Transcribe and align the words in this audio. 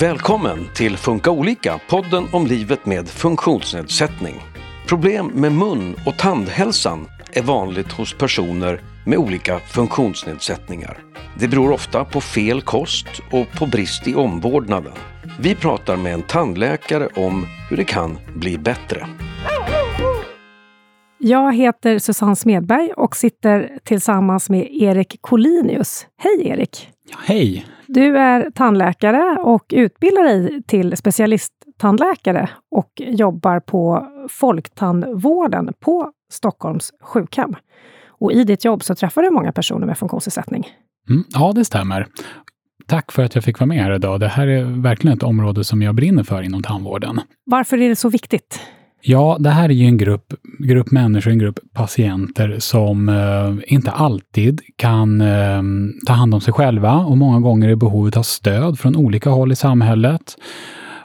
Välkommen 0.00 0.58
till 0.74 0.96
Funka 0.96 1.30
olika, 1.30 1.80
podden 1.88 2.24
om 2.32 2.46
livet 2.46 2.86
med 2.86 3.08
funktionsnedsättning. 3.08 4.34
Problem 4.88 5.26
med 5.26 5.52
mun 5.52 5.96
och 6.06 6.18
tandhälsan 6.18 7.06
är 7.32 7.42
vanligt 7.42 7.92
hos 7.92 8.14
personer 8.14 8.80
med 9.06 9.18
olika 9.18 9.58
funktionsnedsättningar. 9.58 10.98
Det 11.38 11.48
beror 11.48 11.72
ofta 11.72 12.04
på 12.04 12.20
fel 12.20 12.62
kost 12.62 13.06
och 13.32 13.58
på 13.58 13.66
brist 13.66 14.08
i 14.08 14.14
omvårdnaden. 14.14 14.92
Vi 15.40 15.54
pratar 15.54 15.96
med 15.96 16.14
en 16.14 16.22
tandläkare 16.22 17.06
om 17.06 17.46
hur 17.70 17.76
det 17.76 17.84
kan 17.84 18.18
bli 18.36 18.58
bättre. 18.58 19.06
Jag 21.18 21.54
heter 21.54 21.98
Susanne 21.98 22.36
Smedberg 22.36 22.92
och 22.92 23.16
sitter 23.16 23.78
tillsammans 23.84 24.50
med 24.50 24.68
Erik 24.70 25.16
Collinius. 25.20 26.06
Hej 26.16 26.48
Erik! 26.48 26.88
Ja, 27.10 27.16
hej! 27.24 27.66
Du 27.88 28.18
är 28.18 28.50
tandläkare 28.50 29.38
och 29.40 29.64
utbildar 29.68 30.24
dig 30.24 30.62
till 30.62 30.96
specialisttandläkare 30.96 32.50
och 32.70 32.92
jobbar 32.96 33.60
på 33.60 34.06
Folktandvården 34.28 35.72
på 35.80 36.12
Stockholms 36.32 36.92
sjukhem. 37.02 37.56
Och 38.06 38.32
i 38.32 38.44
ditt 38.44 38.64
jobb 38.64 38.82
så 38.82 38.94
träffar 38.94 39.22
du 39.22 39.30
många 39.30 39.52
personer 39.52 39.86
med 39.86 39.98
funktionsnedsättning. 39.98 40.66
Mm, 41.10 41.24
ja, 41.28 41.52
det 41.52 41.64
stämmer. 41.64 42.06
Tack 42.86 43.12
för 43.12 43.24
att 43.24 43.34
jag 43.34 43.44
fick 43.44 43.58
vara 43.58 43.66
med 43.66 43.82
här 43.82 43.94
idag. 43.94 44.20
Det 44.20 44.28
här 44.28 44.46
är 44.46 44.64
verkligen 44.64 45.16
ett 45.16 45.22
område 45.22 45.64
som 45.64 45.82
jag 45.82 45.94
brinner 45.94 46.22
för 46.22 46.42
inom 46.42 46.62
tandvården. 46.62 47.20
Varför 47.44 47.80
är 47.80 47.88
det 47.88 47.96
så 47.96 48.08
viktigt? 48.08 48.60
Ja, 49.00 49.36
det 49.40 49.50
här 49.50 49.68
är 49.68 49.72
ju 49.72 49.86
en 49.86 49.98
grupp, 49.98 50.34
grupp 50.58 50.90
människor, 50.90 51.30
en 51.30 51.38
grupp 51.38 51.58
patienter 51.74 52.56
som 52.58 53.08
eh, 53.08 53.74
inte 53.74 53.90
alltid 53.90 54.60
kan 54.76 55.20
eh, 55.20 55.62
ta 56.06 56.12
hand 56.12 56.34
om 56.34 56.40
sig 56.40 56.52
själva 56.52 56.94
och 56.94 57.18
många 57.18 57.40
gånger 57.40 57.68
är 57.68 57.72
i 57.72 57.76
behovet 57.76 58.16
av 58.16 58.22
stöd 58.22 58.78
från 58.78 58.96
olika 58.96 59.30
håll 59.30 59.52
i 59.52 59.56
samhället 59.56 60.36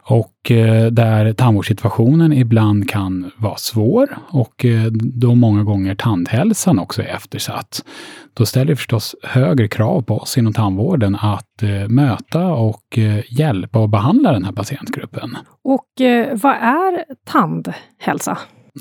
och 0.06 0.52
eh, 0.52 0.86
där 0.86 1.34
tandvårdssituationen 1.34 2.34
ibland 2.34 2.90
kan 2.90 3.32
vara 3.38 3.56
svår 3.56 4.18
och 4.30 4.66
eh, 4.66 4.84
då 4.94 5.36
många 5.36 5.64
gånger 5.64 5.96
tandhälsan 5.96 6.80
också 6.80 7.02
är 7.02 7.08
eftersatt. 7.08 7.86
Då 8.34 8.46
ställer 8.46 8.66
det 8.66 8.76
förstås 8.76 9.16
högre 9.24 9.68
krav 9.68 10.02
på 10.02 10.18
oss 10.18 10.38
inom 10.38 10.54
tandvården 10.54 11.16
att 11.16 11.64
eh, 11.64 11.88
möta 11.88 12.48
och 12.48 13.00
hjälpa 13.30 13.80
och 13.80 13.90
behandla 13.90 14.32
den 14.32 14.46
här 14.46 14.52
patientgruppen. 14.52 15.38
Och 15.64 15.88
vad 16.34 16.56
är 16.56 17.06
tandhälsa? 17.26 18.38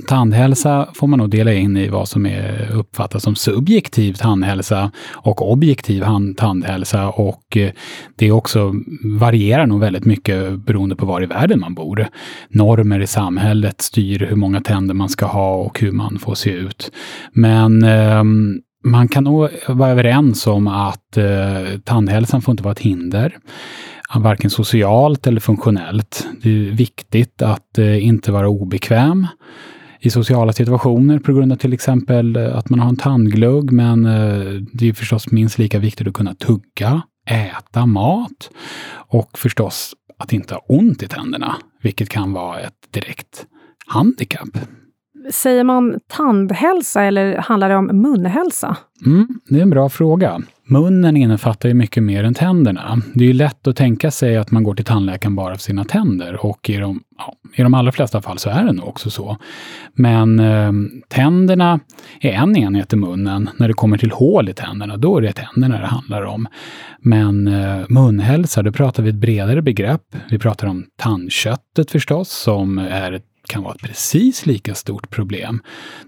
Tandhälsa 0.08 0.88
får 0.94 1.06
man 1.06 1.18
nog 1.18 1.30
dela 1.30 1.52
in 1.52 1.76
i 1.76 1.88
vad 1.88 2.08
som 2.08 2.26
är 2.26 2.70
uppfattas 2.72 3.22
som 3.22 3.34
subjektiv 3.34 4.12
tandhälsa 4.12 4.90
och 5.12 5.52
objektiv 5.52 6.04
tandhälsa. 6.36 7.08
Och 7.08 7.56
eh, 7.56 7.70
det 8.16 8.32
också 8.32 8.74
varierar 9.04 9.66
nog 9.66 9.80
väldigt 9.80 10.04
mycket 10.04 10.58
beroende 10.66 10.96
på 10.96 11.06
var 11.06 11.22
i 11.22 11.26
världen 11.26 11.60
man 11.60 11.74
bor. 11.74 12.08
Normer 12.48 13.00
i 13.00 13.06
samhället 13.06 13.80
styr 13.80 14.26
hur 14.28 14.36
många 14.36 14.60
tänder 14.60 14.94
man 14.94 15.08
ska 15.08 15.26
ha 15.26 15.54
och 15.54 15.80
hur 15.80 15.92
man 15.92 16.18
får 16.18 16.34
se 16.34 16.50
ut. 16.50 16.92
Men 17.32 17.82
ehm, 17.82 18.60
man 18.84 19.08
kan 19.08 19.24
nog 19.24 19.48
vara 19.68 19.90
överens 19.90 20.46
om 20.46 20.68
att 20.68 21.16
eh, 21.16 21.78
tandhälsan 21.84 22.42
får 22.42 22.52
inte 22.52 22.64
vara 22.64 22.72
ett 22.72 22.78
hinder 22.78 23.38
varken 24.14 24.50
socialt 24.50 25.27
eller 25.27 25.40
funktionellt. 25.40 26.27
Det 26.42 26.50
är 26.50 26.70
viktigt 26.70 27.42
att 27.42 27.78
eh, 27.78 28.06
inte 28.06 28.32
vara 28.32 28.48
obekväm 28.48 29.27
i 30.05 30.11
sociala 30.11 30.53
situationer 30.53 31.19
på 31.19 31.33
grund 31.33 31.53
av 31.53 31.56
till 31.56 31.72
exempel 31.72 32.36
eh, 32.36 32.56
att 32.56 32.70
man 32.70 32.81
har 32.81 32.89
en 32.89 32.97
tandglugg. 32.97 33.72
Men 33.72 34.05
eh, 34.05 34.62
det 34.72 34.89
är 34.89 34.92
förstås 34.92 35.31
minst 35.31 35.58
lika 35.58 35.78
viktigt 35.78 36.06
att 36.06 36.14
kunna 36.14 36.34
tugga, 36.34 37.03
äta 37.31 37.86
mat 37.86 38.50
och 39.08 39.39
förstås 39.39 39.95
att 40.19 40.33
inte 40.33 40.55
ha 40.55 40.64
ont 40.69 41.03
i 41.03 41.08
tänderna, 41.08 41.56
vilket 41.83 42.08
kan 42.08 42.33
vara 42.33 42.61
ett 42.61 42.75
direkt 42.91 43.47
handikapp. 43.86 44.58
Säger 45.30 45.64
man 45.64 46.01
tandhälsa 46.07 47.02
eller 47.02 47.36
handlar 47.36 47.68
det 47.68 47.77
om 47.77 47.86
munhälsa? 47.86 48.77
Mm, 49.07 49.29
det 49.48 49.58
är 49.58 49.62
en 49.62 49.70
bra 49.70 49.89
fråga. 49.89 50.42
Munnen 50.72 51.16
innefattar 51.16 51.68
ju 51.68 51.74
mycket 51.74 52.02
mer 52.02 52.24
än 52.24 52.34
tänderna. 52.34 53.02
Det 53.14 53.24
är 53.24 53.28
ju 53.28 53.33
lätt 53.33 53.66
att 53.66 53.77
tänka 53.77 54.10
sig 54.10 54.36
att 54.36 54.50
man 54.50 54.64
går 54.64 54.74
till 54.74 54.84
tandläkaren 54.84 55.36
bara 55.36 55.55
för 55.55 55.62
sina 55.62 55.84
tänder 55.84 56.46
och 56.46 56.70
i 56.70 56.77
de, 56.77 57.00
ja, 57.18 57.34
i 57.55 57.62
de 57.62 57.74
allra 57.74 57.92
flesta 57.92 58.22
fall 58.22 58.38
så 58.38 58.50
är 58.50 58.64
det 58.64 58.72
nog 58.72 58.88
också 58.88 59.11
så. 59.11 59.36
Men 59.94 60.40
eh, 60.40 60.72
tänderna 61.08 61.80
är 62.20 62.32
en 62.32 62.56
enhet 62.56 62.92
i 62.92 62.96
munnen. 62.96 63.50
När 63.56 63.68
det 63.68 63.74
kommer 63.74 63.98
till 63.98 64.11
hål 64.11 64.48
i 64.48 64.52
tänderna, 64.52 64.96
då 64.96 65.16
är 65.16 65.20
det 65.20 65.32
tänderna 65.32 65.80
det 65.80 65.86
handlar 65.86 66.22
om. 66.22 66.48
Men 66.98 67.48
eh, 67.48 67.80
munhälsa, 67.88 68.62
då 68.62 68.72
pratar 68.72 69.02
vi 69.02 69.11
ett 69.11 69.16
bredare 69.16 69.62
begrepp. 69.62 70.16
Vi 70.30 70.38
pratar 70.38 70.66
om 70.66 70.84
tandköttet 70.96 71.90
förstås, 71.90 72.30
som 72.30 72.78
är 72.78 73.12
ett 73.12 73.31
kan 73.48 73.63
vara 73.63 73.75
ett 73.75 73.83
precis 73.83 74.47
lika 74.47 74.75
stort 74.75 75.11
problem. 75.11 75.63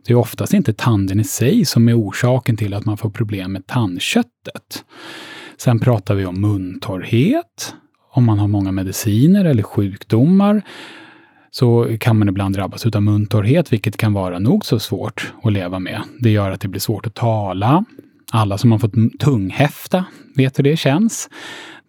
Det 0.06 0.12
är 0.12 0.16
oftast 0.16 0.54
inte 0.54 0.72
tanden 0.72 1.20
i 1.20 1.24
sig 1.24 1.64
som 1.64 1.88
är 1.88 1.98
orsaken 1.98 2.56
till 2.56 2.74
att 2.74 2.84
man 2.84 2.96
får 2.96 3.10
problem 3.10 3.52
med 3.52 3.66
tandköttet. 3.66 4.84
Sen 5.56 5.80
pratar 5.80 6.14
vi 6.14 6.26
om 6.26 6.40
muntorrhet. 6.40 7.74
Om 8.12 8.24
man 8.24 8.38
har 8.38 8.48
många 8.48 8.72
mediciner 8.72 9.44
eller 9.44 9.62
sjukdomar 9.62 10.62
så 11.50 11.96
kan 12.00 12.18
man 12.18 12.28
ibland 12.28 12.56
drabbas 12.56 12.86
av 12.86 13.02
muntorrhet, 13.02 13.72
vilket 13.72 13.96
kan 13.96 14.12
vara 14.12 14.38
nog 14.38 14.64
så 14.64 14.78
svårt 14.78 15.32
att 15.42 15.52
leva 15.52 15.78
med. 15.78 16.02
Det 16.20 16.30
gör 16.30 16.50
att 16.50 16.60
det 16.60 16.68
blir 16.68 16.80
svårt 16.80 17.06
att 17.06 17.14
tala. 17.14 17.84
Alla 18.32 18.58
som 18.58 18.72
har 18.72 18.78
fått 18.78 19.18
tunghäfta 19.20 20.04
vet 20.36 20.58
hur 20.58 20.64
det 20.64 20.76
känns. 20.76 21.28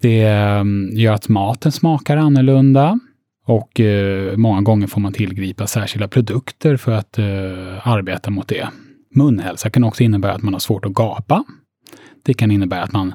Det 0.02 0.22
ehm, 0.22 0.90
gör 0.94 1.14
att 1.14 1.30
maten 1.30 1.72
smakar 1.72 2.18
annorlunda. 2.18 3.00
Och 3.46 3.80
eh, 3.80 4.38
många 4.38 4.62
gånger 4.62 4.88
får 4.88 5.02
man 5.02 5.14
tillgripa 5.14 5.68
särskilda 5.68 6.08
produkter 6.08 6.78
för 6.78 6.92
att 6.92 7.18
eh, 7.18 7.88
arbeta 7.88 8.32
mot 8.32 8.48
det. 8.48 8.68
Munhälsa 9.16 9.70
kan 9.70 9.84
också 9.84 10.04
innebära 10.04 10.34
att 10.34 10.44
man 10.44 10.54
har 10.54 10.60
svårt 10.60 10.86
att 10.86 10.94
gapa. 10.94 11.44
Det 12.24 12.34
kan 12.34 12.52
innebära 12.52 12.84
att 12.84 12.94
man 12.94 13.14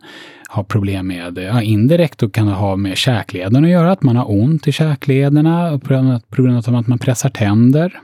har 0.49 0.65
problem 0.65 1.07
med, 1.07 1.39
eh, 1.39 1.45
ja, 1.45 1.63
indirekt 1.63 2.23
och 2.23 2.35
kan 2.35 2.47
det 2.47 2.53
ha 2.53 2.77
med 2.77 2.97
käkleden 2.97 3.65
att 3.65 3.71
göra, 3.71 3.93
att 3.93 4.03
man 4.03 4.17
har 4.17 4.31
ont 4.31 4.69
i 4.69 4.73
käklederna 4.73 5.79
på 6.31 6.43
grund 6.43 6.69
av 6.69 6.77
att 6.77 6.87
man 6.87 6.99
pressar 6.99 7.31
tänder. 7.31 8.01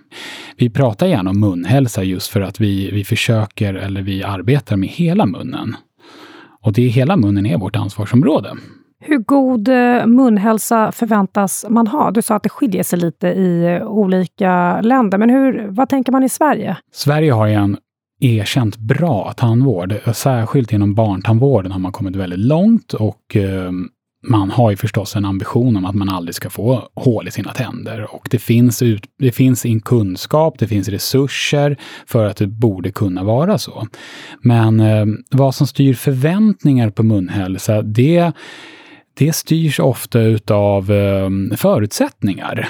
Vi 0.56 0.70
pratar 0.70 1.06
gärna 1.06 1.30
om 1.30 1.40
munhälsa 1.40 2.02
just 2.02 2.28
för 2.28 2.40
att 2.40 2.60
vi, 2.60 2.90
vi 2.90 3.04
försöker, 3.04 3.74
eller 3.74 4.02
vi 4.02 4.22
arbetar 4.22 4.76
med 4.76 4.88
hela 4.88 5.26
munnen. 5.26 5.76
Och 6.60 6.72
det 6.72 6.82
hela 6.82 7.16
munnen 7.16 7.46
är 7.46 7.58
vårt 7.58 7.76
ansvarsområde. 7.76 8.56
Hur 9.00 9.18
god 9.18 9.68
eh, 9.68 10.06
munhälsa 10.06 10.92
förväntas 10.92 11.66
man 11.68 11.86
ha? 11.86 12.10
Du 12.10 12.22
sa 12.22 12.34
att 12.34 12.42
det 12.42 12.48
skiljer 12.48 12.82
sig 12.82 12.98
lite 12.98 13.28
i 13.28 13.64
eh, 13.64 13.86
olika 13.86 14.80
länder, 14.80 15.18
men 15.18 15.30
hur, 15.30 15.66
vad 15.68 15.88
tänker 15.88 16.12
man 16.12 16.24
i 16.24 16.28
Sverige? 16.28 16.76
Sverige 16.92 17.32
har 17.32 17.48
en 17.48 17.76
erkänt 18.20 18.76
bra 18.76 19.32
tandvård. 19.36 19.94
Särskilt 20.14 20.72
inom 20.72 20.94
barntandvården 20.94 21.72
har 21.72 21.78
man 21.78 21.92
kommit 21.92 22.16
väldigt 22.16 22.38
långt 22.38 22.92
och 22.92 23.36
eh, 23.36 23.70
man 24.28 24.50
har 24.50 24.70
ju 24.70 24.76
förstås 24.76 25.16
en 25.16 25.24
ambition 25.24 25.76
om 25.76 25.84
att 25.84 25.94
man 25.94 26.08
aldrig 26.08 26.34
ska 26.34 26.50
få 26.50 26.88
hål 26.94 27.28
i 27.28 27.30
sina 27.30 27.52
tänder. 27.52 28.14
Och 28.14 28.28
det 28.30 28.38
finns, 28.38 28.82
ut, 28.82 29.04
det 29.18 29.32
finns 29.32 29.66
en 29.66 29.80
kunskap, 29.80 30.58
det 30.58 30.66
finns 30.66 30.88
resurser 30.88 31.76
för 32.06 32.26
att 32.26 32.36
det 32.36 32.46
borde 32.46 32.90
kunna 32.90 33.24
vara 33.24 33.58
så. 33.58 33.86
Men 34.40 34.80
eh, 34.80 35.06
vad 35.30 35.54
som 35.54 35.66
styr 35.66 35.94
förväntningar 35.94 36.90
på 36.90 37.02
munhälsa, 37.02 37.82
det 37.82 38.32
det 39.18 39.32
styrs 39.32 39.80
ofta 39.80 40.20
utav 40.20 40.90
ehm, 40.90 41.52
förutsättningar. 41.56 42.68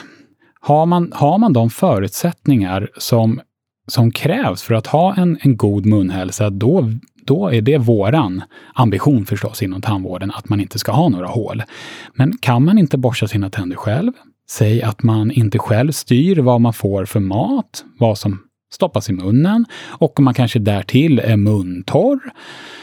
Har 0.61 0.87
man, 0.87 1.13
har 1.15 1.39
man 1.39 1.53
de 1.53 1.71
förutsättningar 1.71 2.91
som, 2.97 3.41
som 3.89 4.11
krävs 4.11 4.63
för 4.63 4.75
att 4.75 4.87
ha 4.87 5.15
en, 5.15 5.39
en 5.41 5.57
god 5.57 5.87
munhälsa, 5.87 6.51
då, 6.51 6.93
då 7.25 7.49
är 7.49 7.61
det 7.61 7.79
våran 7.79 8.43
ambition 8.75 9.27
förstås 9.27 9.63
inom 9.63 9.83
tandvården 9.83 10.31
att 10.31 10.49
man 10.49 10.61
inte 10.61 10.79
ska 10.79 10.93
ha 10.93 11.09
några 11.09 11.27
hål. 11.27 11.63
Men 12.15 12.37
kan 12.37 12.65
man 12.65 12.79
inte 12.79 12.99
borsta 12.99 13.29
sina 13.29 13.51
tänder 13.51 13.77
själv, 13.77 14.13
säg 14.51 14.83
att 14.83 15.03
man 15.03 15.31
inte 15.31 15.59
själv 15.59 15.93
styr 15.93 16.39
vad 16.39 16.61
man 16.61 16.73
får 16.73 17.05
för 17.05 17.21
mat, 17.21 17.85
vad 17.99 18.19
som 18.19 18.39
stoppas 18.73 19.11
i 19.11 19.13
munnen 19.13 19.65
och 19.89 20.19
om 20.19 20.25
man 20.25 20.35
kanske 20.35 20.59
därtill 20.59 21.19
är 21.19 21.37
muntorr, 21.37 22.21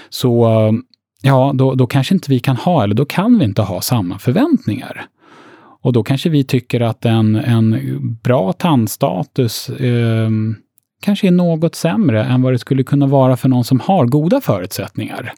så 0.09 0.45
ehm, 0.45 0.83
ja, 1.25 1.52
då, 1.56 1.75
då 1.75 1.88
kanske 1.88 2.14
inte 2.14 2.31
vi 2.31 2.40
kan 2.40 2.56
ha, 2.56 2.84
eller 2.84 2.96
då 2.96 3.06
kan 3.06 3.40
vi 3.40 3.46
inte 3.46 3.62
ha 3.62 3.81
samma 3.81 4.20
förväntningar. 4.20 5.06
Och 5.81 5.94
då 5.94 6.04
kanske 6.04 6.30
vi 6.30 6.44
tycker 6.44 6.81
att 6.81 7.06
en, 7.06 7.36
en 7.36 7.78
bra 8.24 8.54
tandstatus 8.54 9.70
eh, 9.70 10.30
kanske 11.02 11.28
är 11.28 11.31
något 11.31 11.75
sämre 11.75 12.24
än 12.24 12.42
vad 12.42 12.54
det 12.54 12.60
skulle 12.60 12.84
kunna 12.84 13.08
vara 13.08 13.38
för 13.38 13.50
någon 13.50 13.64
som 13.64 13.80
har 13.80 14.06
goda 14.06 14.42
förutsättningar. 14.42 15.34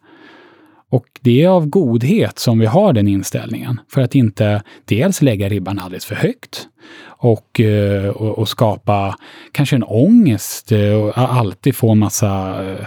Och 0.90 1.06
det 1.22 1.44
är 1.44 1.48
av 1.48 1.68
godhet 1.68 2.40
som 2.40 2.60
vi 2.60 2.66
har 2.66 2.94
den 2.94 3.08
inställningen, 3.08 3.80
för 3.90 4.02
att 4.02 4.16
inte 4.16 4.62
dels 4.86 5.22
lägga 5.22 5.50
ribban 5.50 5.80
alldeles 5.80 6.06
för 6.06 6.16
högt 6.16 6.68
och, 7.06 7.60
eh, 7.60 8.10
och, 8.10 8.40
och 8.40 8.50
skapa 8.50 9.16
kanske 9.52 9.76
en 9.76 9.84
ångest 9.84 10.72
eh, 10.72 10.94
och 10.94 11.18
alltid 11.18 11.76
få 11.76 11.92
en 11.92 12.00
massa 12.00 12.64
eh, 12.72 12.86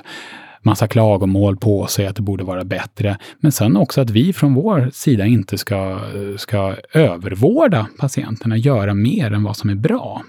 massa 0.62 0.88
klagomål 0.88 1.56
på 1.56 1.87
sig 1.87 2.06
att 2.06 2.16
det 2.16 2.22
borde 2.22 2.44
vara 2.44 2.64
bättre. 2.64 3.19
Men 3.40 3.52
sen 3.52 3.76
också 3.76 4.00
att 4.00 4.10
vi 4.10 4.32
från 4.32 4.55
vår 4.55 4.90
sida 4.93 5.26
inte 5.26 5.58
ska, 5.58 5.99
ska 6.37 6.75
övervårda 6.93 7.87
patienterna, 7.99 8.56
göra 8.56 8.94
mer 8.94 9.32
än 9.32 9.43
vad 9.43 9.56
som 9.56 9.70
är 9.70 9.75
bra. 9.75 10.22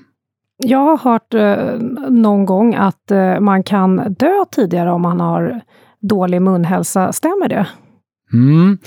Jag 0.63 0.79
har 0.79 0.97
hört 0.97 1.33
eh, 1.33 1.79
någon 2.09 2.45
gång 2.45 2.75
att 2.75 3.11
eh, 3.11 3.39
man 3.39 3.63
kan 3.63 3.95
dö 4.19 4.45
tidigare 4.51 4.91
om 4.91 5.01
man 5.01 5.19
har 5.19 5.61
dålig 5.99 6.41
munhälsa. 6.41 7.13
Stämmer 7.13 7.49
det? 7.49 7.67
Mm. 8.33 8.77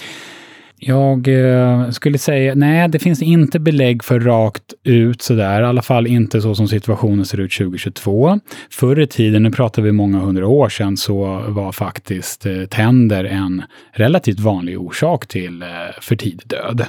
Jag 0.85 1.29
eh, 1.29 1.91
skulle 1.91 2.19
säga, 2.19 2.55
nej, 2.55 2.89
det 2.89 2.99
finns 2.99 3.23
inte 3.23 3.61
belägg 3.61 4.05
för 4.05 4.21
rakt 4.21 4.75
ut 4.85 5.23
sådär, 5.23 5.63
i 5.63 5.65
alla 5.65 5.83
fall 5.83 6.07
inte 6.07 6.41
så 6.41 6.55
som 6.55 6.69
situationen 6.69 7.25
ser 7.25 7.41
ut 7.41 7.53
2022. 7.53 8.39
Förr 8.71 9.01
i 9.01 9.07
tiden, 9.07 9.43
nu 9.43 9.51
pratar 9.51 9.83
vi 9.83 9.93
många 9.93 10.19
hundra 10.19 10.49
år 10.49 10.69
sedan, 10.69 10.97
så 10.97 11.45
var 11.49 11.73
faktiskt 11.73 12.47
eh, 12.47 12.65
tänder 12.65 13.25
en 13.25 13.63
relativt 13.93 14.41
vanlig 14.41 14.81
orsak 14.81 15.27
till 15.27 15.63
eh, 15.63 15.69
för 16.01 16.17
tidig 16.17 16.49
död. 16.49 16.87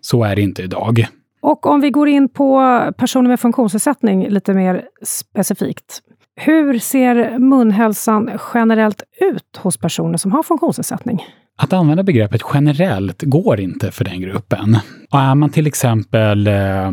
Så 0.00 0.24
är 0.24 0.36
det 0.36 0.42
inte 0.42 0.62
idag. 0.62 1.06
Och 1.40 1.66
om 1.66 1.80
vi 1.80 1.90
går 1.90 2.08
in 2.08 2.28
på 2.28 2.80
personer 2.98 3.28
med 3.28 3.40
funktionsnedsättning 3.40 4.28
lite 4.28 4.54
mer 4.54 4.84
specifikt. 5.02 6.00
Hur 6.36 6.78
ser 6.78 7.38
munhälsan 7.38 8.30
generellt 8.54 9.02
ut 9.20 9.56
hos 9.56 9.76
personer 9.76 10.16
som 10.16 10.32
har 10.32 10.42
funktionsnedsättning? 10.42 11.22
Att 11.56 11.72
använda 11.72 12.02
begreppet 12.02 12.42
generellt 12.54 13.22
går 13.22 13.60
inte 13.60 13.90
för 13.90 14.04
den 14.04 14.20
gruppen. 14.20 14.78
Och 15.10 15.18
är 15.18 15.34
man 15.34 15.50
till 15.50 15.66
exempel 15.66 16.46
eh, 16.46 16.92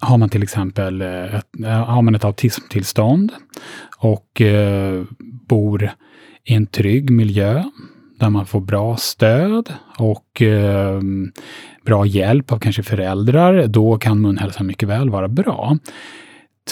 har 0.00 0.18
man 0.18 0.28
till 0.28 0.42
exempel 0.42 1.02
eh, 1.02 1.34
ett, 1.34 1.46
eh, 1.64 1.84
har 1.84 2.02
man 2.02 2.14
ett 2.14 2.24
autismtillstånd 2.24 3.32
och 3.98 4.40
eh, 4.40 5.04
bor 5.48 5.90
i 6.44 6.54
en 6.54 6.66
trygg 6.66 7.10
miljö 7.10 7.64
där 8.18 8.30
man 8.30 8.46
får 8.46 8.60
bra 8.60 8.96
stöd 8.96 9.72
och 9.98 10.42
eh, 10.42 11.00
bra 11.84 12.06
hjälp 12.06 12.52
av 12.52 12.58
kanske 12.58 12.82
föräldrar, 12.82 13.66
då 13.66 13.98
kan 13.98 14.20
munhälsan 14.20 14.66
mycket 14.66 14.88
väl 14.88 15.10
vara 15.10 15.28
bra. 15.28 15.78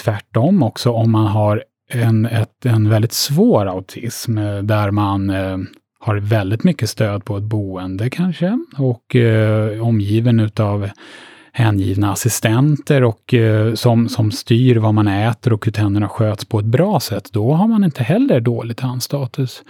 Tvärtom 0.03 0.63
också 0.63 0.91
om 0.91 1.11
man 1.11 1.27
har 1.27 1.63
en, 1.89 2.25
ett, 2.25 2.65
en 2.65 2.89
väldigt 2.89 3.13
svår 3.13 3.65
autism 3.65 4.37
eh, 4.37 4.57
där 4.57 4.91
man 4.91 5.29
eh, 5.29 5.57
har 5.99 6.15
väldigt 6.15 6.63
mycket 6.63 6.89
stöd 6.89 7.25
på 7.25 7.37
ett 7.37 7.43
boende 7.43 8.09
kanske 8.09 8.59
och 8.77 9.15
eh, 9.15 9.87
omgiven 9.87 10.39
utav 10.39 10.89
hängivna 11.57 12.11
assistenter 12.11 13.03
och 13.03 13.33
eh, 13.33 13.73
som, 13.73 14.09
som 14.09 14.31
styr 14.31 14.75
vad 14.75 14.93
man 14.93 15.07
äter 15.07 15.53
och 15.53 15.65
hur 15.65 15.71
tänderna 15.71 16.09
sköts 16.09 16.45
på 16.45 16.59
ett 16.59 16.65
bra 16.65 16.99
sätt, 16.99 17.29
då 17.33 17.53
har 17.53 17.67
man 17.67 17.83
inte 17.83 18.03
heller 18.03 18.39
dålig 18.39 18.77
tandstatus. 18.77 19.63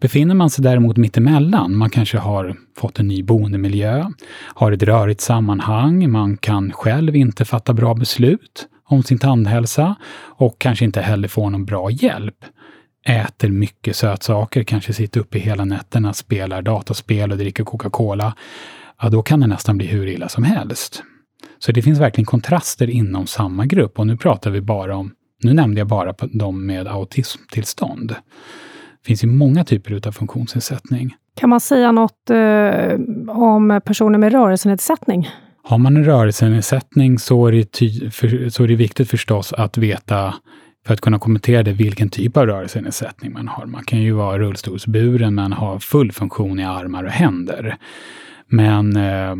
Befinner 0.00 0.34
man 0.34 0.50
sig 0.50 0.64
däremot 0.64 0.96
mittemellan, 0.96 1.76
man 1.76 1.90
kanske 1.90 2.18
har 2.18 2.56
fått 2.76 2.98
en 2.98 3.08
ny 3.08 3.22
boendemiljö, 3.22 4.10
har 4.54 4.72
ett 4.72 4.82
rörigt 4.82 5.20
sammanhang, 5.20 6.10
man 6.10 6.36
kan 6.36 6.72
själv 6.72 7.16
inte 7.16 7.44
fatta 7.44 7.72
bra 7.74 7.94
beslut 7.94 8.68
om 8.84 9.02
sin 9.02 9.18
tandhälsa 9.18 9.94
och 10.36 10.58
kanske 10.58 10.84
inte 10.84 11.00
heller 11.00 11.28
får 11.28 11.50
någon 11.50 11.64
bra 11.64 11.90
hjälp 11.90 12.44
äter 13.04 13.48
mycket 13.48 13.96
sötsaker, 13.96 14.62
kanske 14.62 14.92
sitter 14.92 15.20
uppe 15.20 15.38
hela 15.38 15.64
nätterna, 15.64 16.12
spelar 16.12 16.62
dataspel 16.62 17.32
och 17.32 17.38
dricker 17.38 17.64
Coca-Cola, 17.64 18.34
ja 19.02 19.08
då 19.08 19.22
kan 19.22 19.40
det 19.40 19.46
nästan 19.46 19.78
bli 19.78 19.86
hur 19.86 20.06
illa 20.06 20.28
som 20.28 20.44
helst. 20.44 21.02
Så 21.58 21.72
det 21.72 21.82
finns 21.82 21.98
verkligen 21.98 22.26
kontraster 22.26 22.90
inom 22.90 23.26
samma 23.26 23.66
grupp 23.66 23.98
och 23.98 24.06
nu 24.06 24.16
pratar 24.16 24.50
vi 24.50 24.60
bara 24.60 24.96
om, 24.96 25.12
nu 25.42 25.52
nämnde 25.52 25.80
jag 25.80 25.88
bara 25.88 26.14
de 26.32 26.66
med 26.66 26.88
autismtillstånd. 26.88 28.08
Det 28.08 29.06
finns 29.06 29.24
ju 29.24 29.28
många 29.28 29.64
typer 29.64 30.08
av 30.08 30.12
funktionsnedsättning. 30.12 31.14
Kan 31.36 31.50
man 31.50 31.60
säga 31.60 31.92
något 31.92 32.30
eh, 32.30 32.94
om 33.28 33.80
personer 33.84 34.18
med 34.18 34.32
rörelsenedsättning? 34.32 35.28
Har 35.62 35.78
man 35.78 35.96
en 35.96 36.04
rörelsenedsättning 36.04 37.18
så 37.18 37.46
är, 37.46 37.52
det 37.52 38.50
så 38.50 38.64
är 38.64 38.68
det 38.68 38.74
viktigt 38.74 39.10
förstås 39.10 39.52
att 39.52 39.78
veta 39.78 40.34
för 40.86 40.94
att 40.94 41.00
kunna 41.00 41.18
kommentera 41.18 41.62
det, 41.62 41.72
vilken 41.72 42.10
typ 42.10 42.36
av 42.36 42.46
rörelsenedsättning 42.46 43.32
man 43.32 43.48
har. 43.48 43.66
Man 43.66 43.84
kan 43.84 44.02
ju 44.02 44.12
vara 44.12 44.38
rullstolsburen 44.38 45.34
men 45.34 45.52
ha 45.52 45.80
full 45.80 46.12
funktion 46.12 46.60
i 46.60 46.64
armar 46.64 47.04
och 47.04 47.10
händer. 47.10 47.76
Men 48.46 48.96
eh, 48.96 49.34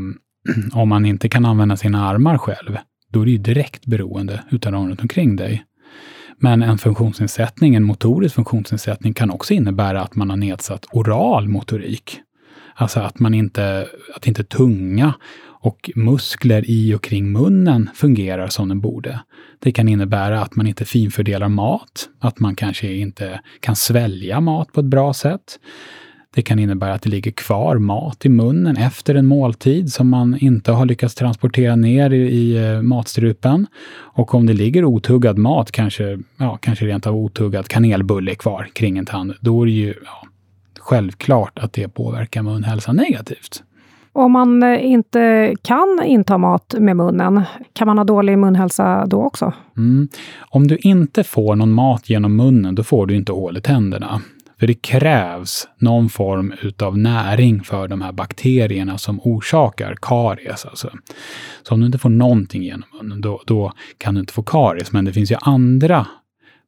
om 0.72 0.88
man 0.88 1.06
inte 1.06 1.28
kan 1.28 1.44
använda 1.44 1.76
sina 1.76 2.08
armar 2.08 2.38
själv, 2.38 2.78
då 3.08 3.20
är 3.20 3.24
det 3.24 3.30
ju 3.30 3.38
direkt 3.38 3.86
beroende 3.86 4.40
utav 4.50 4.72
de 4.72 4.88
runt 4.88 5.02
omkring 5.02 5.36
dig. 5.36 5.64
Men 6.38 6.62
en 6.62 6.78
funktionsnedsättning, 6.78 7.74
en 7.74 7.84
motorisk 7.84 8.34
funktionsnedsättning, 8.34 9.14
kan 9.14 9.30
också 9.30 9.54
innebära 9.54 10.02
att 10.02 10.14
man 10.14 10.30
har 10.30 10.36
nedsatt 10.36 10.86
oral 10.92 11.48
motorik. 11.48 12.20
Alltså 12.74 13.00
att 13.00 13.18
man 13.18 13.34
inte, 13.34 13.88
att 14.16 14.26
inte 14.26 14.44
tunga 14.44 15.14
och 15.64 15.90
muskler 15.94 16.64
i 16.66 16.94
och 16.94 17.02
kring 17.02 17.32
munnen 17.32 17.90
fungerar 17.94 18.48
som 18.48 18.68
den 18.68 18.80
borde. 18.80 19.20
Det 19.58 19.72
kan 19.72 19.88
innebära 19.88 20.42
att 20.42 20.56
man 20.56 20.66
inte 20.66 20.84
finfördelar 20.84 21.48
mat, 21.48 22.08
att 22.18 22.40
man 22.40 22.56
kanske 22.56 22.92
inte 22.92 23.40
kan 23.60 23.76
svälja 23.76 24.40
mat 24.40 24.72
på 24.72 24.80
ett 24.80 24.86
bra 24.86 25.12
sätt. 25.12 25.58
Det 26.34 26.42
kan 26.42 26.58
innebära 26.58 26.94
att 26.94 27.02
det 27.02 27.10
ligger 27.10 27.30
kvar 27.30 27.78
mat 27.78 28.26
i 28.26 28.28
munnen 28.28 28.76
efter 28.76 29.14
en 29.14 29.26
måltid 29.26 29.92
som 29.92 30.08
man 30.08 30.38
inte 30.38 30.72
har 30.72 30.86
lyckats 30.86 31.14
transportera 31.14 31.76
ner 31.76 32.10
i, 32.10 32.16
i 32.16 32.56
eh, 32.56 32.82
matstrupen. 32.82 33.66
Och 33.94 34.34
om 34.34 34.46
det 34.46 34.52
ligger 34.52 34.84
otuggad 34.84 35.38
mat, 35.38 35.72
kanske, 35.72 36.18
ja, 36.36 36.58
kanske 36.62 36.86
rent 36.86 37.06
av 37.06 37.16
otuggad 37.16 37.68
kanelbulle 37.68 38.34
kvar 38.34 38.68
kring 38.72 38.98
en 38.98 39.06
tand, 39.06 39.34
då 39.40 39.62
är 39.62 39.66
det 39.66 39.72
ju 39.72 39.94
ja, 40.04 40.28
självklart 40.80 41.58
att 41.58 41.72
det 41.72 41.88
påverkar 41.88 42.42
munhälsan 42.42 42.96
negativt. 42.96 43.62
Om 44.16 44.32
man 44.32 44.62
eh, 44.62 44.86
inte 44.86 45.54
kan 45.62 46.00
inta 46.04 46.38
mat 46.38 46.74
med 46.78 46.96
munnen, 46.96 47.42
kan 47.72 47.86
man 47.86 47.98
ha 47.98 48.04
dålig 48.04 48.38
munhälsa 48.38 49.06
då 49.06 49.22
också? 49.22 49.52
Mm. 49.76 50.08
Om 50.40 50.66
du 50.66 50.76
inte 50.76 51.24
får 51.24 51.56
någon 51.56 51.72
mat 51.72 52.10
genom 52.10 52.36
munnen, 52.36 52.74
då 52.74 52.82
får 52.82 53.06
du 53.06 53.16
inte 53.16 53.32
hål 53.32 53.56
i 53.56 53.60
tänderna. 53.60 54.20
För 54.60 54.66
det 54.66 54.74
krävs 54.74 55.68
någon 55.78 56.08
form 56.08 56.54
utav 56.62 56.98
näring 56.98 57.62
för 57.62 57.88
de 57.88 58.02
här 58.02 58.12
bakterierna 58.12 58.98
som 58.98 59.20
orsakar 59.20 59.96
karies. 60.02 60.64
Alltså. 60.64 60.90
Så 61.62 61.74
om 61.74 61.80
du 61.80 61.86
inte 61.86 61.98
får 61.98 62.08
någonting 62.08 62.62
genom 62.62 62.88
munnen, 62.92 63.20
då, 63.20 63.42
då 63.46 63.72
kan 63.98 64.14
du 64.14 64.20
inte 64.20 64.32
få 64.32 64.42
karies. 64.42 64.92
Men 64.92 65.04
det 65.04 65.12
finns 65.12 65.32
ju 65.32 65.36
andra 65.40 66.06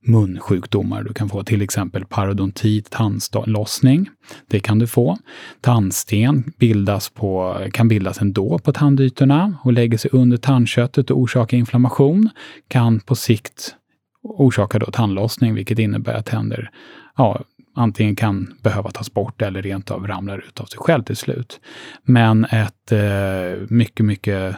munsjukdomar 0.07 1.03
du 1.03 1.13
kan 1.13 1.29
få, 1.29 1.43
till 1.43 1.63
exempel 1.63 2.05
parodontit, 2.05 2.91
tandlossning. 2.91 4.09
Det 4.47 4.61
kan 4.61 4.79
du 4.79 4.87
få. 4.87 5.19
Tandsten 5.61 6.53
bildas 6.59 7.09
på, 7.11 7.57
kan 7.73 7.89
bildas 7.89 8.21
ändå 8.21 8.59
på 8.59 8.73
tandytorna 8.73 9.59
och 9.63 9.73
lägger 9.73 9.99
sig 9.99 10.11
under 10.15 10.37
tandköttet 10.37 11.11
och 11.11 11.19
orsakar 11.19 11.57
inflammation. 11.57 12.29
Kan 12.69 13.01
på 13.01 13.15
sikt 13.15 13.75
orsaka 14.23 14.79
då 14.79 14.87
tandlossning, 14.87 15.55
vilket 15.55 15.79
innebär 15.79 16.15
att 16.15 16.27
tänder 16.27 16.71
ja, 17.17 17.41
antingen 17.75 18.17
kan 18.17 18.55
behöva 18.63 18.91
tas 18.91 19.13
bort 19.13 19.43
eller 19.43 19.63
rent 19.63 19.91
av 19.91 20.07
ramlar 20.07 20.39
ut 20.39 20.61
av 20.61 20.65
sig 20.65 20.79
själv 20.79 21.03
till 21.03 21.17
slut. 21.17 21.61
Men 22.03 22.45
ett 22.45 22.93
eh, 22.93 23.67
mycket, 23.69 24.07
mycket 24.07 24.57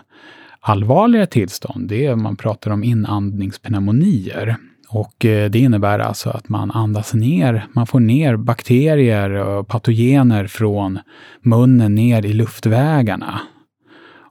allvarligare 0.61 1.27
tillstånd, 1.27 1.89
det 1.89 2.07
är 2.07 2.13
om 2.13 2.23
man 2.23 2.37
pratar 2.37 2.71
om 2.71 2.85
inandningspneumonier. 2.85 4.57
Och 4.91 5.25
eh, 5.25 5.51
det 5.51 5.59
innebär 5.59 5.99
alltså 5.99 6.31
att 6.31 6.49
man 6.49 6.71
andas 6.71 7.15
ner, 7.15 7.67
man 7.73 7.87
får 7.87 8.01
ner 8.01 8.37
bakterier 8.37 9.31
och 9.31 9.69
patogener 9.69 10.47
från 10.47 10.99
munnen 11.43 11.95
ner 11.95 12.27
i 12.27 12.33
luftvägarna. 12.33 13.41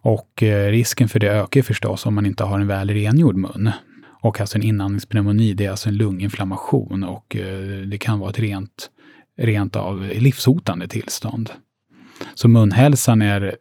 Och 0.01 0.43
eh, 0.43 0.71
risken 0.71 1.09
för 1.09 1.19
det 1.19 1.27
ökar 1.27 1.61
förstås 1.61 2.05
om 2.05 2.15
man 2.15 2.25
inte 2.25 2.43
har 2.43 2.59
en 2.59 2.67
väl 2.67 2.89
rengjord 2.89 3.35
mun. 3.35 3.71
Och 4.21 4.41
alltså 4.41 4.57
en 4.57 4.63
inandningspneumoni, 4.63 5.53
det 5.53 5.65
är 5.65 5.71
alltså 5.71 5.89
en 5.89 5.97
lunginflammation 5.97 7.03
och 7.03 7.35
eh, 7.35 7.81
det 7.81 7.97
kan 7.97 8.19
vara 8.19 8.29
ett 8.29 8.39
rent, 8.39 8.89
rent 9.37 9.75
av 9.75 10.09
livshotande 10.15 10.87
tillstånd. 10.87 11.49
Så 12.35 12.47
munhälsan 12.47 13.21
är 13.21 13.55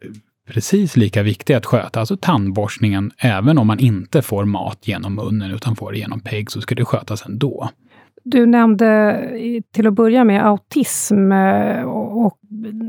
precis 0.47 0.97
lika 0.97 1.23
viktig 1.23 1.53
att 1.53 1.65
sköta, 1.65 1.99
alltså 1.99 2.17
tandborstningen, 2.17 3.11
även 3.17 3.57
om 3.57 3.67
man 3.67 3.79
inte 3.79 4.21
får 4.21 4.45
mat 4.45 4.87
genom 4.87 5.15
munnen 5.15 5.51
utan 5.51 5.75
får 5.75 5.91
det 5.91 5.97
genom 5.97 6.19
PEG, 6.19 6.51
så 6.51 6.61
ska 6.61 6.75
det 6.75 6.85
skötas 6.85 7.25
ändå. 7.25 7.69
Du 8.23 8.45
nämnde 8.45 9.21
till 9.73 9.87
att 9.87 9.93
börja 9.93 10.23
med 10.23 10.45
autism 10.45 11.31
eh, 11.31 11.81
och 11.81 12.39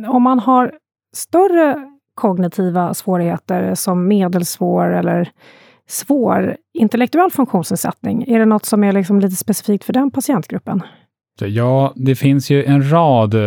om 0.08 0.22
man 0.22 0.38
har 0.38 0.72
större 1.16 1.76
kognitiva 2.14 2.94
svårigheter 2.94 3.74
som 3.74 4.08
medelsvår 4.08 4.94
eller 4.94 5.30
svår 5.88 6.56
intellektuell 6.74 7.30
funktionsnedsättning, 7.30 8.24
är 8.28 8.38
det 8.38 8.46
något 8.46 8.64
som 8.64 8.84
är 8.84 8.92
liksom 8.92 9.20
lite 9.20 9.36
specifikt 9.36 9.84
för 9.84 9.92
den 9.92 10.10
patientgruppen? 10.10 10.82
Ja, 11.40 11.92
det 11.96 12.14
finns 12.14 12.50
ju 12.50 12.64
en 12.64 12.90
rad 12.90 13.34
eh, 13.34 13.40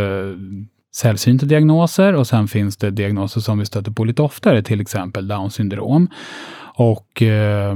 sällsynta 0.95 1.45
diagnoser 1.45 2.13
och 2.13 2.27
sen 2.27 2.47
finns 2.47 2.77
det 2.77 2.91
diagnoser 2.91 3.41
som 3.41 3.59
vi 3.59 3.65
stöter 3.65 3.91
på 3.91 4.03
lite 4.03 4.21
oftare, 4.21 4.63
till 4.63 4.81
exempel 4.81 5.27
Downs 5.27 5.53
syndrom. 5.53 6.07
Och 6.75 7.21
eh, 7.21 7.75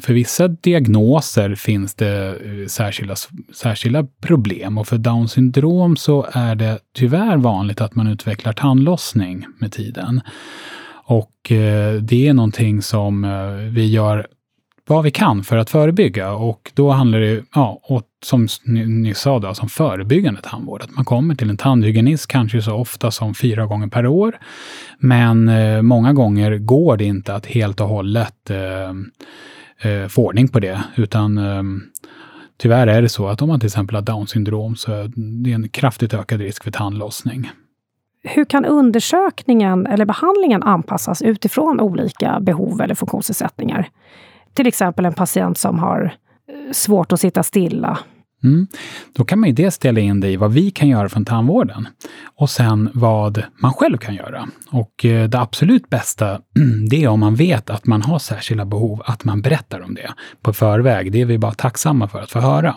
för 0.00 0.12
vissa 0.12 0.48
diagnoser 0.48 1.54
finns 1.54 1.94
det 1.94 2.28
eh, 2.28 2.66
särskilda, 2.66 3.14
särskilda 3.54 4.06
problem 4.20 4.78
och 4.78 4.88
för 4.88 4.98
Downs 4.98 5.32
syndrom 5.32 5.96
så 5.96 6.26
är 6.32 6.54
det 6.54 6.78
tyvärr 6.94 7.36
vanligt 7.36 7.80
att 7.80 7.94
man 7.94 8.06
utvecklar 8.06 8.52
tandlossning 8.52 9.46
med 9.58 9.72
tiden. 9.72 10.20
Och 11.04 11.52
eh, 11.52 11.94
det 11.94 12.28
är 12.28 12.34
någonting 12.34 12.82
som 12.82 13.24
eh, 13.24 13.72
vi 13.72 13.86
gör 13.86 14.26
vad 14.88 15.04
vi 15.04 15.10
kan 15.10 15.42
för 15.42 15.56
att 15.56 15.70
förebygga 15.70 16.32
och 16.32 16.72
då 16.74 16.90
handlar 16.90 17.20
det, 17.20 17.44
ja, 17.54 17.80
och 17.82 18.02
som 18.24 18.46
ni 18.64 19.14
sa, 19.14 19.38
då, 19.38 19.54
som 19.54 19.68
förebyggande 19.68 20.40
tandvård. 20.40 20.82
Att 20.82 20.96
man 20.96 21.04
kommer 21.04 21.34
till 21.34 21.50
en 21.50 21.56
tandhygienist 21.56 22.26
kanske 22.26 22.62
så 22.62 22.74
ofta 22.74 23.10
som 23.10 23.34
fyra 23.34 23.66
gånger 23.66 23.86
per 23.86 24.06
år. 24.06 24.38
Men 24.98 25.48
eh, 25.48 25.82
många 25.82 26.12
gånger 26.12 26.58
går 26.58 26.96
det 26.96 27.04
inte 27.04 27.34
att 27.34 27.46
helt 27.46 27.80
och 27.80 27.88
hållet 27.88 28.50
eh, 28.50 29.90
eh, 29.90 30.08
få 30.08 30.26
ordning 30.26 30.48
på 30.48 30.60
det, 30.60 30.82
utan 30.96 31.38
eh, 31.38 31.62
tyvärr 32.56 32.86
är 32.86 33.02
det 33.02 33.08
så 33.08 33.28
att 33.28 33.42
om 33.42 33.48
man 33.48 33.60
till 33.60 33.66
exempel 33.66 33.94
har 33.94 34.02
Downs 34.02 34.30
syndrom 34.30 34.76
så 34.76 34.92
är 34.92 35.10
det 35.44 35.52
en 35.52 35.68
kraftigt 35.68 36.14
ökad 36.14 36.40
risk 36.40 36.64
för 36.64 36.70
tandlossning. 36.70 37.50
Hur 38.22 38.44
kan 38.44 38.64
undersökningen 38.64 39.86
eller 39.86 40.04
behandlingen 40.04 40.62
anpassas 40.62 41.22
utifrån 41.22 41.80
olika 41.80 42.40
behov 42.40 42.80
eller 42.80 42.94
funktionsnedsättningar? 42.94 43.88
Till 44.56 44.66
exempel 44.66 45.04
en 45.04 45.14
patient 45.14 45.58
som 45.58 45.78
har 45.78 46.14
eh, 46.48 46.72
svårt 46.72 47.12
att 47.12 47.20
sitta 47.20 47.42
stilla. 47.42 47.98
Mm. 48.46 48.66
Då 49.16 49.24
kan 49.24 49.38
man 49.40 49.48
ju 49.48 49.54
dels 49.54 49.74
ställa 49.74 50.00
in 50.00 50.20
det 50.20 50.30
i 50.30 50.36
vad 50.36 50.52
vi 50.52 50.70
kan 50.70 50.88
göra 50.88 51.08
från 51.08 51.24
tandvården 51.24 51.88
och 52.36 52.50
sen 52.50 52.90
vad 52.94 53.42
man 53.62 53.72
själv 53.72 53.98
kan 53.98 54.14
göra. 54.14 54.48
Och 54.70 55.04
eh, 55.04 55.28
det 55.28 55.40
absolut 55.40 55.90
bästa, 55.90 56.40
det 56.90 57.04
är 57.04 57.08
om 57.08 57.20
man 57.20 57.34
vet 57.34 57.70
att 57.70 57.86
man 57.86 58.02
har 58.02 58.18
särskilda 58.18 58.64
behov, 58.64 59.02
att 59.04 59.24
man 59.24 59.42
berättar 59.42 59.80
om 59.80 59.94
det 59.94 60.10
på 60.42 60.52
förväg. 60.52 61.12
Det 61.12 61.20
är 61.20 61.24
vi 61.24 61.38
bara 61.38 61.54
tacksamma 61.54 62.08
för 62.08 62.18
att 62.18 62.30
få 62.30 62.40
höra. 62.40 62.76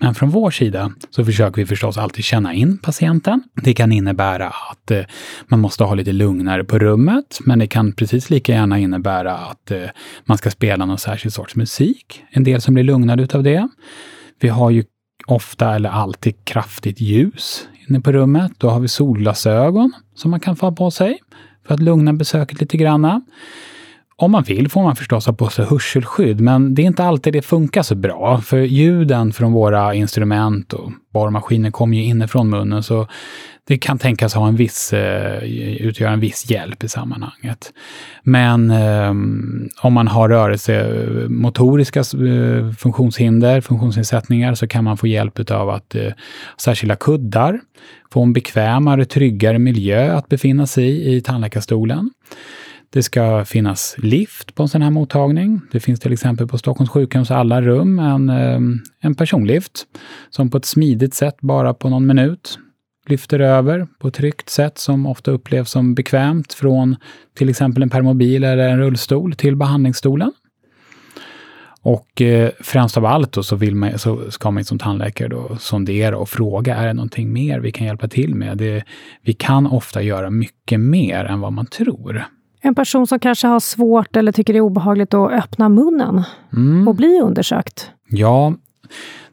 Men 0.00 0.14
från 0.14 0.30
vår 0.30 0.50
sida 0.50 0.92
så 1.10 1.24
försöker 1.24 1.62
vi 1.62 1.66
förstås 1.66 1.98
alltid 1.98 2.24
känna 2.24 2.54
in 2.54 2.78
patienten. 2.78 3.42
Det 3.62 3.74
kan 3.74 3.92
innebära 3.92 4.46
att 4.46 4.90
eh, 4.90 5.00
man 5.48 5.60
måste 5.60 5.84
ha 5.84 5.94
lite 5.94 6.12
lugnare 6.12 6.64
på 6.64 6.78
rummet, 6.78 7.38
men 7.44 7.58
det 7.58 7.66
kan 7.66 7.92
precis 7.92 8.30
lika 8.30 8.52
gärna 8.52 8.78
innebära 8.78 9.36
att 9.36 9.70
eh, 9.70 9.82
man 10.24 10.38
ska 10.38 10.50
spela 10.50 10.86
någon 10.86 10.98
särskild 10.98 11.32
sorts 11.32 11.56
musik. 11.56 12.22
En 12.30 12.44
del 12.44 12.60
som 12.60 12.74
blir 12.74 12.84
lugnade 12.84 13.22
utav 13.22 13.42
det. 13.42 13.68
Vi 14.40 14.48
har 14.48 14.70
ju 14.70 14.84
ofta 15.26 15.74
eller 15.74 15.90
alltid 15.90 16.44
kraftigt 16.44 17.00
ljus 17.00 17.68
inne 17.88 18.00
på 18.00 18.12
rummet. 18.12 18.52
Då 18.58 18.68
har 18.68 18.80
vi 18.80 18.88
solglasögon 18.88 19.92
som 20.14 20.30
man 20.30 20.40
kan 20.40 20.56
få 20.56 20.66
ha 20.66 20.72
på 20.72 20.90
sig 20.90 21.18
för 21.66 21.74
att 21.74 21.80
lugna 21.80 22.12
besöket 22.12 22.60
lite 22.60 22.76
granna. 22.76 23.22
Om 24.18 24.30
man 24.32 24.42
vill 24.42 24.68
får 24.68 24.82
man 24.82 24.96
förstås 24.96 25.26
ha 25.26 25.32
på 25.32 25.48
sig 25.48 25.64
hörselskydd, 25.64 26.40
men 26.40 26.74
det 26.74 26.82
är 26.82 26.86
inte 26.86 27.04
alltid 27.04 27.32
det 27.32 27.42
funkar 27.42 27.82
så 27.82 27.94
bra. 27.94 28.40
För 28.40 28.58
ljuden 28.58 29.32
från 29.32 29.52
våra 29.52 29.94
instrument 29.94 30.72
och 30.72 30.92
borrmaskiner 31.12 31.70
kommer 31.70 31.96
ju 31.96 32.02
inifrån 32.02 32.50
munnen, 32.50 32.82
så 32.82 33.06
det 33.68 33.78
kan 33.78 33.98
tänkas 33.98 34.34
ha 34.34 34.48
en 34.48 34.56
viss, 34.56 34.92
eh, 34.92 35.42
utgöra 35.80 36.10
en 36.10 36.20
viss 36.20 36.50
hjälp 36.50 36.84
i 36.84 36.88
sammanhanget. 36.88 37.72
Men 38.22 38.70
ehm, 38.70 39.68
om 39.82 39.92
man 39.92 40.08
har 40.08 40.28
rörelsemotoriska 40.28 42.00
eh, 42.00 42.32
eh, 42.32 42.72
funktionshinder, 42.72 43.60
funktionsnedsättningar, 43.60 44.54
så 44.54 44.66
kan 44.66 44.84
man 44.84 44.96
få 44.96 45.06
hjälp 45.06 45.50
av 45.50 45.70
att 45.70 45.96
särskilda 46.60 46.96
kuddar, 46.96 47.60
få 48.12 48.22
en 48.22 48.32
bekvämare, 48.32 49.04
tryggare 49.04 49.58
miljö 49.58 50.16
att 50.16 50.28
befinna 50.28 50.66
sig 50.66 50.84
i 50.84 51.16
i 51.16 51.20
tandläkarstolen. 51.20 52.10
Det 52.90 53.02
ska 53.02 53.44
finnas 53.44 53.94
lift 53.98 54.54
på 54.54 54.62
en 54.62 54.68
sån 54.68 54.82
här 54.82 54.90
mottagning. 54.90 55.60
Det 55.72 55.80
finns 55.80 56.00
till 56.00 56.12
exempel 56.12 56.48
på 56.48 56.58
Stockholms 56.58 56.90
sjukhems 56.90 57.30
alla 57.30 57.62
rum 57.62 57.98
en, 57.98 58.30
eh, 58.30 58.60
en 59.00 59.14
personlift 59.14 59.86
som 60.30 60.50
på 60.50 60.56
ett 60.56 60.64
smidigt 60.64 61.14
sätt, 61.14 61.36
bara 61.40 61.74
på 61.74 61.88
någon 61.88 62.06
minut, 62.06 62.58
lyfter 63.06 63.40
över 63.40 63.86
på 63.98 64.08
ett 64.08 64.14
tryggt 64.14 64.50
sätt 64.50 64.78
som 64.78 65.06
ofta 65.06 65.30
upplevs 65.30 65.70
som 65.70 65.94
bekvämt 65.94 66.52
från 66.52 66.96
till 67.34 67.48
exempel 67.48 67.82
en 67.82 67.90
permobil 67.90 68.44
eller 68.44 68.68
en 68.68 68.78
rullstol 68.78 69.34
till 69.34 69.56
behandlingsstolen. 69.56 70.32
Och 71.86 72.22
eh, 72.22 72.50
främst 72.60 72.96
av 72.96 73.06
allt 73.06 73.32
då 73.32 73.42
så, 73.42 73.56
vill 73.56 73.74
man, 73.74 73.98
så 73.98 74.30
ska 74.30 74.50
man 74.50 74.64
som 74.64 74.78
tandläkare 74.78 75.28
då 75.28 75.56
sondera 75.60 76.18
och 76.18 76.28
fråga, 76.28 76.76
är 76.76 76.86
det 76.86 76.92
någonting 76.92 77.32
mer 77.32 77.60
vi 77.60 77.72
kan 77.72 77.86
hjälpa 77.86 78.08
till 78.08 78.34
med? 78.34 78.58
Det, 78.58 78.84
vi 79.22 79.32
kan 79.32 79.66
ofta 79.66 80.02
göra 80.02 80.30
mycket 80.30 80.80
mer 80.80 81.24
än 81.24 81.40
vad 81.40 81.52
man 81.52 81.66
tror. 81.66 82.24
En 82.66 82.74
person 82.74 83.06
som 83.06 83.18
kanske 83.18 83.46
har 83.46 83.60
svårt 83.60 84.16
eller 84.16 84.32
tycker 84.32 84.52
det 84.52 84.58
är 84.58 84.60
obehagligt 84.60 85.14
att 85.14 85.32
öppna 85.32 85.68
munnen 85.68 86.22
mm. 86.52 86.88
och 86.88 86.94
bli 86.94 87.20
undersökt? 87.20 87.90
Ja, 88.08 88.54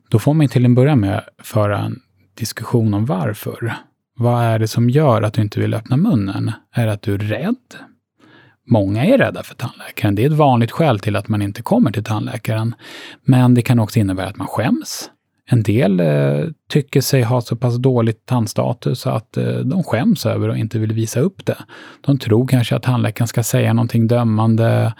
då 0.09 0.19
får 0.19 0.33
man 0.33 0.47
till 0.47 0.65
en 0.65 0.75
början 0.75 0.99
med 0.99 1.21
föra 1.43 1.79
en 1.79 1.99
diskussion 2.37 2.93
om 2.93 3.05
varför. 3.05 3.73
Vad 4.15 4.43
är 4.43 4.59
det 4.59 4.67
som 4.67 4.89
gör 4.89 5.21
att 5.21 5.33
du 5.33 5.41
inte 5.41 5.59
vill 5.59 5.73
öppna 5.73 5.97
munnen? 5.97 6.51
Är 6.73 6.85
det 6.85 6.93
att 6.93 7.01
du 7.01 7.13
är 7.13 7.17
rädd? 7.17 7.55
Många 8.67 9.05
är 9.05 9.17
rädda 9.17 9.43
för 9.43 9.55
tandläkaren. 9.55 10.15
Det 10.15 10.23
är 10.23 10.27
ett 10.27 10.37
vanligt 10.37 10.71
skäl 10.71 10.99
till 10.99 11.15
att 11.15 11.27
man 11.27 11.41
inte 11.41 11.61
kommer 11.61 11.91
till 11.91 12.03
tandläkaren. 12.03 12.75
Men 13.25 13.53
det 13.53 13.61
kan 13.61 13.79
också 13.79 13.99
innebära 13.99 14.27
att 14.27 14.37
man 14.37 14.47
skäms. 14.47 15.09
En 15.45 15.63
del 15.63 15.99
eh, 15.99 16.45
tycker 16.69 17.01
sig 17.01 17.21
ha 17.21 17.41
så 17.41 17.55
pass 17.55 17.77
dålig 17.77 18.25
tandstatus 18.25 19.07
att 19.07 19.37
eh, 19.37 19.55
de 19.55 19.83
skäms 19.83 20.25
över 20.25 20.49
och 20.49 20.57
inte 20.57 20.79
vill 20.79 20.93
visa 20.93 21.19
upp 21.19 21.45
det. 21.45 21.57
De 22.01 22.19
tror 22.19 22.47
kanske 22.47 22.75
att 22.75 22.83
tandläkaren 22.83 23.27
ska 23.27 23.43
säga 23.43 23.73
någonting 23.73 24.07
dömande 24.07 24.93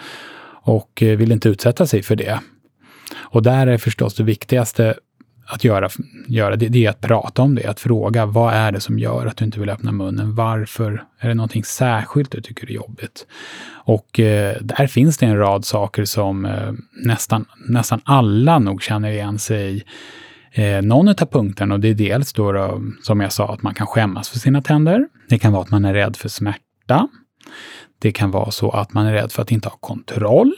och 0.63 1.03
eh, 1.03 1.17
vill 1.17 1.31
inte 1.31 1.49
utsätta 1.49 1.87
sig 1.87 2.03
för 2.03 2.15
det. 2.15 2.39
Och 3.15 3.43
där 3.43 3.67
är 3.67 3.77
förstås 3.77 4.15
det 4.15 4.23
viktigaste 4.23 4.95
att 5.45 5.63
göra, 5.63 5.89
göra 6.27 6.55
det, 6.55 6.67
det 6.67 6.85
är 6.85 6.89
att 6.89 7.01
prata 7.01 7.41
om 7.41 7.55
det, 7.55 7.65
att 7.65 7.79
fråga 7.79 8.25
vad 8.25 8.53
är 8.53 8.71
det 8.71 8.79
som 8.79 8.99
gör 8.99 9.25
att 9.25 9.37
du 9.37 9.45
inte 9.45 9.59
vill 9.59 9.69
öppna 9.69 9.91
munnen? 9.91 10.35
Varför? 10.35 11.03
Är 11.19 11.27
det 11.27 11.33
någonting 11.33 11.63
särskilt 11.63 12.31
du 12.31 12.41
tycker 12.41 12.67
är 12.67 12.71
jobbigt? 12.71 13.27
Och 13.85 14.19
eh, 14.19 14.57
där 14.61 14.87
finns 14.87 15.17
det 15.17 15.25
en 15.25 15.37
rad 15.37 15.65
saker 15.65 16.05
som 16.05 16.45
eh, 16.45 16.71
nästan, 17.05 17.45
nästan 17.67 18.01
alla 18.03 18.59
nog 18.59 18.81
känner 18.81 19.11
igen 19.11 19.39
sig 19.39 19.77
i. 19.77 19.83
Eh, 20.55 20.81
någon 20.81 21.07
av 21.07 21.13
punkterna, 21.13 21.73
och 21.73 21.79
det 21.79 21.87
är 21.87 21.93
dels 21.93 22.33
då, 22.33 22.51
då, 22.51 22.81
som 23.03 23.21
jag 23.21 23.33
sa, 23.33 23.53
att 23.53 23.61
man 23.61 23.73
kan 23.73 23.87
skämmas 23.87 24.29
för 24.29 24.39
sina 24.39 24.61
tänder. 24.61 25.07
Det 25.29 25.39
kan 25.39 25.51
vara 25.51 25.63
att 25.63 25.71
man 25.71 25.85
är 25.85 25.93
rädd 25.93 26.15
för 26.15 26.29
smärta. 26.29 27.07
Det 27.99 28.11
kan 28.11 28.31
vara 28.31 28.51
så 28.51 28.71
att 28.71 28.93
man 28.93 29.05
är 29.05 29.13
rädd 29.13 29.31
för 29.31 29.41
att 29.41 29.51
inte 29.51 29.69
ha 29.69 29.77
kontroll. 29.77 30.53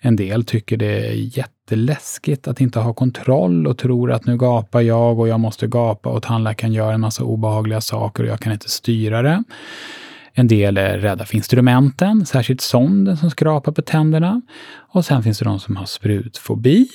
En 0.00 0.16
del 0.16 0.44
tycker 0.44 0.76
det 0.76 1.08
är 1.08 1.38
jätteläskigt 1.38 2.48
att 2.48 2.60
inte 2.60 2.80
ha 2.80 2.94
kontroll 2.94 3.66
och 3.66 3.78
tror 3.78 4.12
att 4.12 4.26
nu 4.26 4.36
gapar 4.36 4.80
jag 4.80 5.20
och 5.20 5.28
jag 5.28 5.40
måste 5.40 5.66
gapa 5.66 6.10
och 6.10 6.22
tandläkaren 6.22 6.72
gör 6.72 6.92
en 6.92 7.00
massa 7.00 7.24
obehagliga 7.24 7.80
saker 7.80 8.22
och 8.22 8.28
jag 8.28 8.40
kan 8.40 8.52
inte 8.52 8.70
styra 8.70 9.22
det. 9.22 9.44
En 10.32 10.48
del 10.48 10.78
är 10.78 10.98
rädda 10.98 11.24
för 11.24 11.36
instrumenten, 11.36 12.26
särskilt 12.26 12.60
sonden 12.60 13.16
som 13.16 13.30
skrapar 13.30 13.72
på 13.72 13.82
tänderna. 13.82 14.42
Och 14.74 15.04
sen 15.04 15.22
finns 15.22 15.38
det 15.38 15.44
de 15.44 15.60
som 15.60 15.76
har 15.76 15.86
sprutfobi. 15.86 16.88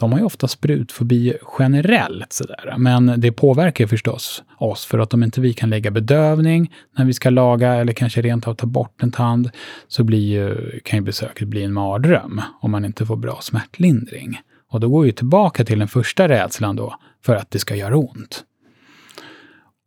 De 0.00 0.12
har 0.12 0.18
ju 0.18 0.24
ofta 0.24 0.48
sprutfobi 0.48 1.34
generellt, 1.58 2.32
sådär. 2.32 2.74
men 2.78 3.20
det 3.20 3.32
påverkar 3.32 3.86
förstås 3.86 4.42
oss 4.58 4.84
för 4.86 4.98
att 4.98 5.14
om 5.14 5.22
inte 5.22 5.40
vi 5.40 5.52
kan 5.52 5.70
lägga 5.70 5.90
bedövning 5.90 6.72
när 6.96 7.04
vi 7.04 7.12
ska 7.12 7.30
laga 7.30 7.74
eller 7.74 7.92
kanske 7.92 8.22
rent 8.22 8.48
av 8.48 8.54
ta 8.54 8.66
bort 8.66 9.02
en 9.02 9.12
tand 9.12 9.50
så 9.88 10.04
blir 10.04 10.18
ju, 10.18 10.80
kan 10.84 10.98
ju 10.98 11.04
besöket 11.04 11.48
bli 11.48 11.62
en 11.62 11.72
mardröm 11.72 12.40
om 12.60 12.70
man 12.70 12.84
inte 12.84 13.06
får 13.06 13.16
bra 13.16 13.38
smärtlindring. 13.42 14.40
Och 14.70 14.80
då 14.80 14.88
går 14.88 15.02
vi 15.02 15.12
tillbaka 15.12 15.64
till 15.64 15.78
den 15.78 15.88
första 15.88 16.28
rädslan 16.28 16.76
då, 16.76 16.94
för 17.24 17.36
att 17.36 17.50
det 17.50 17.58
ska 17.58 17.76
göra 17.76 17.96
ont. 17.96 18.44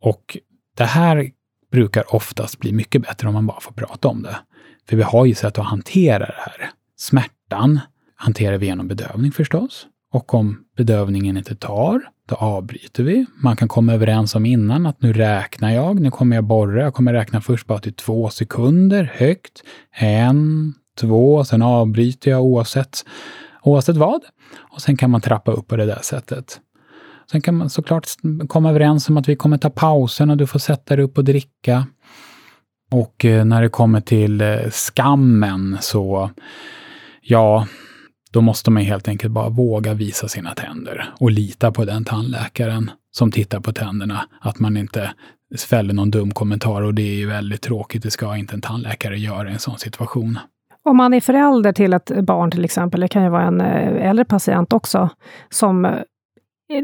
Och 0.00 0.38
det 0.76 0.84
här 0.84 1.30
brukar 1.72 2.14
oftast 2.14 2.58
bli 2.58 2.72
mycket 2.72 3.02
bättre 3.02 3.28
om 3.28 3.34
man 3.34 3.46
bara 3.46 3.60
får 3.60 3.72
prata 3.72 4.08
om 4.08 4.22
det. 4.22 4.36
För 4.88 4.96
vi 4.96 5.02
har 5.02 5.26
ju 5.26 5.34
sätt 5.34 5.58
att 5.58 5.66
hantera 5.66 6.26
det 6.26 6.34
här. 6.38 6.70
Smärtan 6.96 7.80
hanterar 8.16 8.58
vi 8.58 8.66
genom 8.66 8.88
bedövning 8.88 9.32
förstås. 9.32 9.86
Och 10.14 10.34
om 10.34 10.64
bedövningen 10.76 11.36
inte 11.36 11.54
tar, 11.54 12.02
då 12.28 12.34
avbryter 12.34 13.02
vi. 13.02 13.26
Man 13.42 13.56
kan 13.56 13.68
komma 13.68 13.94
överens 13.94 14.34
om 14.34 14.46
innan 14.46 14.86
att 14.86 15.02
nu 15.02 15.12
räknar 15.12 15.70
jag, 15.70 16.00
nu 16.00 16.10
kommer 16.10 16.36
jag 16.36 16.44
borra. 16.44 16.82
Jag 16.82 16.94
kommer 16.94 17.12
räkna 17.12 17.40
först 17.40 17.66
bara 17.66 17.78
till 17.78 17.94
två 17.94 18.30
sekunder 18.30 19.12
högt. 19.14 19.62
En, 19.96 20.74
två, 21.00 21.44
sen 21.44 21.62
avbryter 21.62 22.30
jag 22.30 22.42
oavsett, 22.42 23.04
oavsett 23.62 23.96
vad. 23.96 24.20
Och 24.56 24.82
sen 24.82 24.96
kan 24.96 25.10
man 25.10 25.20
trappa 25.20 25.52
upp 25.52 25.68
på 25.68 25.76
det 25.76 25.86
där 25.86 26.00
sättet. 26.02 26.60
Sen 27.30 27.40
kan 27.40 27.54
man 27.54 27.70
såklart 27.70 28.06
komma 28.48 28.70
överens 28.70 29.08
om 29.08 29.16
att 29.16 29.28
vi 29.28 29.36
kommer 29.36 29.58
ta 29.58 29.70
pausen 29.70 30.30
och 30.30 30.36
du 30.36 30.46
får 30.46 30.58
sätta 30.58 30.96
dig 30.96 31.04
upp 31.04 31.18
och 31.18 31.24
dricka. 31.24 31.86
Och 32.90 33.24
eh, 33.24 33.44
när 33.44 33.62
det 33.62 33.68
kommer 33.68 34.00
till 34.00 34.40
eh, 34.40 34.70
skammen 34.70 35.78
så, 35.80 36.30
ja, 37.20 37.66
då 38.34 38.40
måste 38.40 38.70
man 38.70 38.82
helt 38.82 39.08
enkelt 39.08 39.32
bara 39.32 39.48
våga 39.48 39.94
visa 39.94 40.28
sina 40.28 40.54
tänder 40.54 41.08
och 41.20 41.30
lita 41.30 41.72
på 41.72 41.84
den 41.84 42.04
tandläkaren 42.04 42.90
som 43.10 43.30
tittar 43.30 43.60
på 43.60 43.72
tänderna. 43.72 44.28
Att 44.40 44.58
man 44.58 44.76
inte 44.76 45.10
fäller 45.68 45.94
någon 45.94 46.10
dum 46.10 46.30
kommentar 46.30 46.82
och 46.82 46.94
det 46.94 47.02
är 47.02 47.14
ju 47.14 47.26
väldigt 47.26 47.62
tråkigt. 47.62 48.02
Det 48.02 48.10
ska 48.10 48.36
inte 48.36 48.54
en 48.54 48.60
tandläkare 48.60 49.18
göra 49.18 49.48
i 49.48 49.52
en 49.52 49.58
sån 49.58 49.78
situation. 49.78 50.38
Om 50.84 50.96
man 50.96 51.14
är 51.14 51.20
förälder 51.20 51.72
till 51.72 51.92
ett 51.92 52.10
barn 52.24 52.50
till 52.50 52.64
exempel, 52.64 53.00
det 53.00 53.08
kan 53.08 53.22
ju 53.22 53.28
vara 53.28 53.42
en 53.42 53.60
eh, 53.60 54.08
äldre 54.08 54.24
patient 54.24 54.72
också, 54.72 55.08
som 55.50 55.84
eh, 55.84 55.92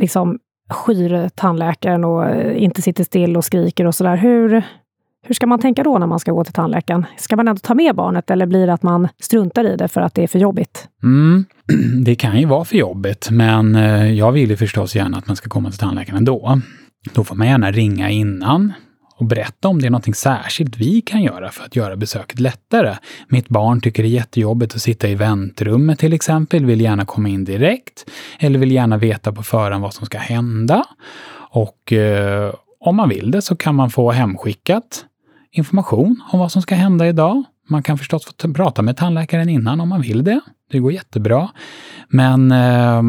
liksom 0.01 0.39
skyr 0.71 1.29
tandläkaren 1.29 2.05
och 2.05 2.27
eh, 2.27 2.63
inte 2.63 2.83
sitter 2.83 3.05
still 3.05 3.37
och 3.37 3.45
skriker 3.45 3.87
och 3.87 3.95
sådär. 3.95 4.17
Hur, 4.17 4.63
hur 5.23 5.35
ska 5.35 5.47
man 5.47 5.61
tänka 5.61 5.83
då 5.83 5.99
när 5.99 6.07
man 6.07 6.21
ska 6.21 6.33
gå 6.33 6.45
till 6.45 6.53
tandläkaren? 6.53 7.07
Ska 7.17 7.37
man 7.37 7.49
ändå 7.49 7.61
ta 7.61 7.75
med 7.75 7.95
barnet 7.95 8.31
eller 8.31 8.47
blir 8.47 8.67
det 8.67 8.73
att 8.73 8.83
man 8.83 9.09
struntar 9.21 9.65
i 9.65 9.77
det 9.77 9.89
för 9.89 10.01
att 10.01 10.15
det 10.15 10.23
är 10.23 10.29
för 10.29 10.39
jobbigt? 10.39 10.89
Mm, 11.03 11.45
det 12.05 12.15
kan 12.15 12.41
ju 12.41 12.47
vara 12.47 12.65
för 12.65 12.77
jobbigt, 12.77 13.29
men 13.31 13.77
eh, 13.77 14.13
jag 14.13 14.33
vill 14.33 14.51
ju 14.51 14.57
förstås 14.57 14.97
gärna 14.97 15.19
att 15.19 15.27
man 15.27 15.37
ska 15.37 15.49
komma 15.49 15.71
till 15.71 15.79
tandläkaren 15.79 16.17
ändå. 16.19 16.61
Då 17.15 17.25
får 17.25 17.37
man 17.37 17.47
gärna 17.47 17.71
ringa 17.71 18.11
innan 18.11 18.73
och 19.17 19.27
berätta 19.27 19.69
om 19.69 19.81
det 19.81 19.87
är 19.87 19.91
något 19.91 20.17
särskilt 20.17 20.77
vi 20.77 21.01
kan 21.01 21.23
göra 21.23 21.51
för 21.51 21.65
att 21.65 21.77
göra 21.77 21.97
besöket 21.97 22.41
lättare. 22.41 22.97
Mitt 23.29 23.49
barn 23.49 23.81
tycker 23.81 24.03
det 24.03 24.09
är 24.09 24.11
jättejobbigt 24.11 24.75
att 24.75 24.83
sitta 24.83 25.09
i 25.09 25.15
väntrummet 25.15 25.99
till 25.99 26.13
exempel, 26.13 26.65
vill 26.65 26.81
gärna 26.81 27.05
komma 27.05 27.29
in 27.29 27.45
direkt 27.45 28.11
eller 28.39 28.59
vill 28.59 28.73
gärna 28.73 28.97
veta 28.97 29.33
på 29.33 29.43
förhand 29.43 29.83
vad 29.83 29.95
som 29.95 30.07
ska 30.07 30.19
hända. 30.19 30.85
Och 31.51 31.93
eh, 31.93 32.55
om 32.81 32.97
man 32.97 33.09
vill 33.09 33.31
det 33.31 33.43
så 33.43 33.57
kan 33.57 33.75
man 33.75 33.91
få 33.91 34.11
hemskickat 34.11 35.05
information 35.53 36.23
om 36.33 36.39
vad 36.39 36.53
som 36.53 36.63
ska 36.63 36.75
hända 36.75 37.07
idag. 37.07 37.43
Man 37.69 37.83
kan 37.83 37.99
förstås 37.99 38.25
få 38.25 38.53
prata 38.53 38.83
med 38.83 38.97
tandläkaren 38.97 39.49
innan 39.49 39.81
om 39.81 39.89
man 39.89 40.01
vill 40.01 40.25
det. 40.25 40.41
Det 40.71 40.79
går 40.79 40.93
jättebra. 40.93 41.51
Men 42.09 42.53
eh, 42.53 43.03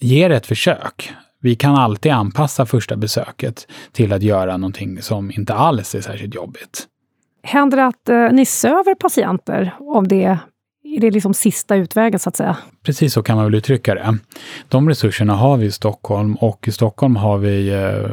ge 0.00 0.28
det 0.28 0.36
ett 0.36 0.46
försök. 0.46 1.12
Vi 1.40 1.56
kan 1.56 1.74
alltid 1.74 2.12
anpassa 2.12 2.66
första 2.66 2.96
besöket 2.96 3.66
till 3.92 4.12
att 4.12 4.22
göra 4.22 4.56
någonting 4.56 5.02
som 5.02 5.30
inte 5.30 5.54
alls 5.54 5.94
är 5.94 6.00
särskilt 6.00 6.34
jobbigt. 6.34 6.86
Händer 7.42 7.76
det 7.76 7.86
att 7.86 8.08
eh, 8.08 8.32
ni 8.32 8.46
söver 8.46 8.94
patienter 8.94 9.74
om 9.78 10.08
det 10.08 10.38
är 10.82 11.00
det 11.00 11.10
liksom 11.10 11.34
sista 11.34 11.76
utvägen 11.76 12.18
så 12.18 12.28
att 12.28 12.36
säga? 12.36 12.56
Precis 12.82 13.12
så 13.12 13.22
kan 13.22 13.36
man 13.36 13.44
väl 13.44 13.54
uttrycka 13.54 13.94
det. 13.94 14.18
De 14.68 14.88
resurserna 14.88 15.34
har 15.34 15.56
vi 15.56 15.66
i 15.66 15.70
Stockholm 15.70 16.34
och 16.34 16.68
i 16.68 16.72
Stockholm 16.72 17.16
har 17.16 17.38
vi 17.38 17.68
eh, 17.68 18.10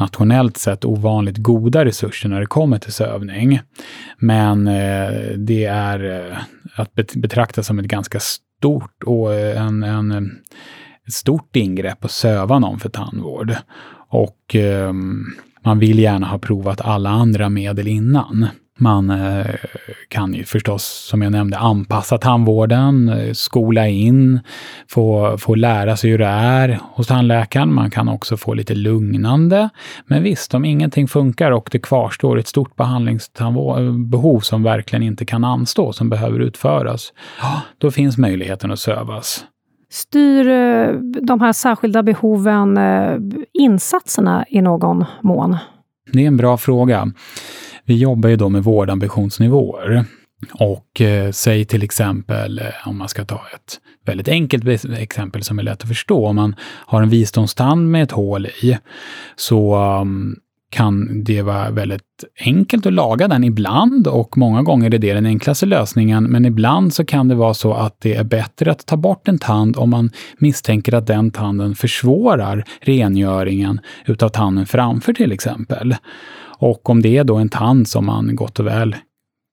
nationellt 0.00 0.56
sett 0.56 0.84
ovanligt 0.84 1.36
goda 1.36 1.84
resurser 1.84 2.28
när 2.28 2.40
det 2.40 2.46
kommer 2.46 2.78
till 2.78 2.92
sövning. 2.92 3.60
Men 4.18 4.68
eh, 4.68 5.30
det 5.36 5.64
är 5.64 6.30
eh, 6.30 6.36
att 6.76 6.94
betrakta 6.94 7.62
som 7.62 7.78
ett 7.78 7.86
ganska 7.86 8.20
stort 8.20 9.02
och 9.06 9.34
eh, 9.34 9.62
en, 9.66 9.82
en 9.82 10.12
eh, 10.12 10.22
ett 11.06 11.12
stort 11.12 11.56
ingrepp 11.56 12.04
att 12.04 12.10
söva 12.10 12.58
någon 12.58 12.80
för 12.80 12.88
tandvård. 12.88 13.54
Och 14.08 14.56
eh, 14.56 14.92
man 15.64 15.78
vill 15.78 15.98
gärna 15.98 16.26
ha 16.26 16.38
provat 16.38 16.80
alla 16.80 17.10
andra 17.10 17.48
medel 17.48 17.88
innan. 17.88 18.46
Man 18.78 19.10
eh, 19.10 19.46
kan 20.08 20.34
ju 20.34 20.44
förstås, 20.44 20.84
som 21.10 21.22
jag 21.22 21.32
nämnde, 21.32 21.58
anpassa 21.58 22.18
tandvården, 22.18 23.08
eh, 23.08 23.32
skola 23.32 23.88
in, 23.88 24.40
få, 24.88 25.38
få 25.38 25.54
lära 25.54 25.96
sig 25.96 26.10
hur 26.10 26.18
det 26.18 26.26
är 26.26 26.80
hos 26.82 27.06
tandläkaren. 27.06 27.74
Man 27.74 27.90
kan 27.90 28.08
också 28.08 28.36
få 28.36 28.54
lite 28.54 28.74
lugnande. 28.74 29.68
Men 30.06 30.22
visst, 30.22 30.54
om 30.54 30.64
ingenting 30.64 31.08
funkar 31.08 31.50
och 31.50 31.68
det 31.72 31.78
kvarstår 31.78 32.38
ett 32.38 32.48
stort 32.48 32.76
behandlingsbehov 32.76 34.40
som 34.40 34.62
verkligen 34.62 35.02
inte 35.02 35.24
kan 35.24 35.44
anstå, 35.44 35.92
som 35.92 36.10
behöver 36.10 36.40
utföras, 36.40 37.12
då 37.78 37.90
finns 37.90 38.18
möjligheten 38.18 38.70
att 38.70 38.78
sövas. 38.78 39.44
Styr 39.90 40.48
eh, 40.48 40.92
de 41.22 41.40
här 41.40 41.52
särskilda 41.52 42.02
behoven 42.02 42.76
eh, 42.76 43.16
insatserna 43.52 44.44
i 44.48 44.62
någon 44.62 45.04
mån? 45.22 45.56
Det 46.12 46.22
är 46.22 46.26
en 46.26 46.36
bra 46.36 46.56
fråga. 46.56 47.12
Vi 47.86 47.96
jobbar 47.96 48.28
ju 48.28 48.36
då 48.36 48.48
med 48.48 48.64
vårdambitionsnivåer. 48.64 50.04
Och 50.52 51.00
eh, 51.00 51.30
säg 51.30 51.64
till 51.64 51.82
exempel, 51.82 52.58
eh, 52.58 52.88
om 52.88 52.98
man 52.98 53.08
ska 53.08 53.24
ta 53.24 53.40
ett 53.54 53.80
väldigt 54.06 54.28
enkelt 54.28 54.84
exempel 54.98 55.42
som 55.42 55.58
är 55.58 55.62
lätt 55.62 55.82
att 55.82 55.88
förstå. 55.88 56.26
Om 56.26 56.36
man 56.36 56.56
har 56.60 57.02
en 57.02 57.08
visdomstand 57.08 57.90
med 57.90 58.02
ett 58.02 58.12
hål 58.12 58.46
i, 58.46 58.78
så 59.36 59.76
um, 60.00 60.36
kan 60.70 61.24
det 61.24 61.42
vara 61.42 61.70
väldigt 61.70 62.24
enkelt 62.44 62.86
att 62.86 62.92
laga 62.92 63.28
den 63.28 63.44
ibland 63.44 64.06
och 64.06 64.38
många 64.38 64.62
gånger 64.62 64.94
är 64.94 64.98
det 64.98 65.14
den 65.14 65.26
enklaste 65.26 65.66
lösningen. 65.66 66.24
Men 66.24 66.44
ibland 66.44 66.94
så 66.94 67.04
kan 67.04 67.28
det 67.28 67.34
vara 67.34 67.54
så 67.54 67.74
att 67.74 68.00
det 68.00 68.14
är 68.14 68.24
bättre 68.24 68.70
att 68.70 68.86
ta 68.86 68.96
bort 68.96 69.28
en 69.28 69.38
tand 69.38 69.76
om 69.76 69.90
man 69.90 70.10
misstänker 70.38 70.94
att 70.94 71.06
den 71.06 71.30
tanden 71.30 71.74
försvårar 71.74 72.64
rengöringen 72.80 73.80
utav 74.06 74.28
tanden 74.28 74.66
framför 74.66 75.12
till 75.12 75.32
exempel. 75.32 75.94
Och 76.58 76.90
om 76.90 77.02
det 77.02 77.16
är 77.16 77.24
då 77.24 77.36
en 77.36 77.48
tand 77.48 77.88
som 77.88 78.06
man 78.06 78.36
gott 78.36 78.58
och 78.58 78.66
väl 78.66 78.96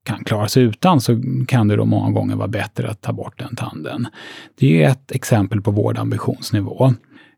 kan 0.06 0.24
klara 0.24 0.48
sig 0.48 0.64
utan 0.64 1.02
så 1.02 1.22
kan 1.48 1.68
det 1.68 1.76
då 1.76 1.86
många 1.86 2.12
gånger 2.12 2.36
vara 2.36 2.48
bättre 2.48 2.90
att 2.90 3.02
ta 3.02 3.14
bort 3.14 3.40
den 3.40 3.56
tanden. 3.56 4.08
Det 4.60 4.84
är 4.84 4.90
ett 4.90 5.12
exempel 5.12 5.62
på 5.62 5.72
vårdambitionsnivå 5.72 6.94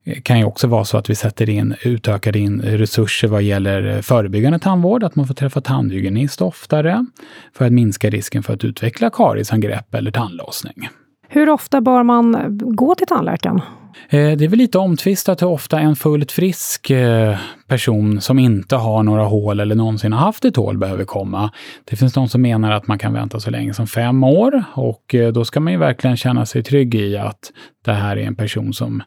eh, 0.06 0.22
kan 0.22 0.40
ju 0.40 0.46
också 0.46 0.68
vara 0.68 0.86
så 0.86 0.98
att 0.98 1.10
vi 1.10 1.16
sätter 1.16 1.50
in, 1.50 1.76
utökar 1.84 2.38
in 2.38 2.62
resurser 2.62 3.28
vad 3.28 3.44
gäller 3.44 4.02
förebyggande 4.02 4.60
tandvård, 4.60 5.04
att 5.04 5.16
man 5.16 5.28
får 5.28 5.34
träffa 5.34 5.62
tandhygienist 5.62 6.42
oftare 6.42 7.06
för 7.54 7.66
att 7.66 7.74
minska 7.74 8.10
risken 8.10 8.44
för 8.44 8.54
att 8.54 8.64
utveckla 8.64 9.10
kariesangrepp 9.10 9.96
eller 9.96 10.12
tandlossning. 10.12 10.90
Hur 11.28 11.50
ofta 11.50 11.82
bör 11.82 12.04
man 12.04 12.36
gå 12.76 12.96
till 12.96 13.08
tandläkaren? 13.08 13.62
Eh, 14.10 14.38
det 14.38 14.46
är 14.46 14.48
väl 14.48 14.60
lite 14.60 14.78
omtvistat 14.78 15.42
hur 15.42 15.48
ofta 15.48 15.80
en 15.80 15.96
fullt 15.96 16.32
frisk 16.32 16.90
eh, 16.90 17.38
person 17.68 18.22
som 18.22 18.40
inte 18.40 18.76
har 18.76 19.04
några 19.04 19.24
hål 19.24 19.60
eller 19.60 19.76
någonsin 19.76 20.14
har 20.14 20.20
haft 20.20 20.46
ett 20.46 20.56
hål 20.56 20.78
behöver 20.78 21.06
komma. 21.06 21.52
Det 21.86 21.96
finns 21.96 22.14
de 22.14 22.30
som 22.30 22.42
menar 22.42 22.72
att 22.72 22.88
man 22.88 23.00
kan 23.00 23.14
vänta 23.14 23.40
så 23.40 23.50
länge 23.50 23.74
som 23.74 23.88
fem 23.88 24.24
år 24.24 24.64
och 24.74 25.16
eh, 25.16 25.32
då 25.34 25.46
ska 25.46 25.60
man 25.60 25.74
ju 25.74 25.80
verkligen 25.80 26.18
känna 26.18 26.46
sig 26.46 26.64
trygg 26.64 26.96
i 26.96 27.18
att 27.18 27.52
det 27.86 27.94
här 27.94 28.18
är 28.18 28.22
en 28.28 28.36
person 28.36 28.74
som 28.74 29.04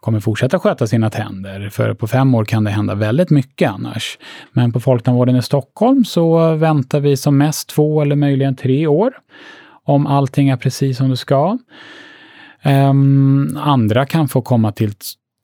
kommer 0.00 0.20
fortsätta 0.20 0.58
sköta 0.58 0.86
sina 0.86 1.10
tänder. 1.10 1.68
För 1.68 1.94
på 1.94 2.06
fem 2.06 2.34
år 2.34 2.44
kan 2.44 2.64
det 2.64 2.70
hända 2.70 2.94
väldigt 2.94 3.30
mycket 3.30 3.70
annars. 3.70 4.18
Men 4.52 4.72
på 4.72 4.80
Folktandvården 4.80 5.36
i 5.36 5.42
Stockholm 5.42 6.04
så 6.04 6.54
väntar 6.54 7.00
vi 7.00 7.16
som 7.16 7.38
mest 7.38 7.68
två 7.68 8.02
eller 8.02 8.16
möjligen 8.16 8.56
tre 8.56 8.86
år. 8.86 9.12
Om 9.84 10.06
allting 10.06 10.48
är 10.48 10.56
precis 10.56 10.96
som 10.96 11.10
det 11.10 11.16
ska. 11.16 11.58
Um, 12.64 13.56
andra 13.56 14.06
kan 14.06 14.28
få 14.28 14.42
komma 14.42 14.72
till 14.72 14.92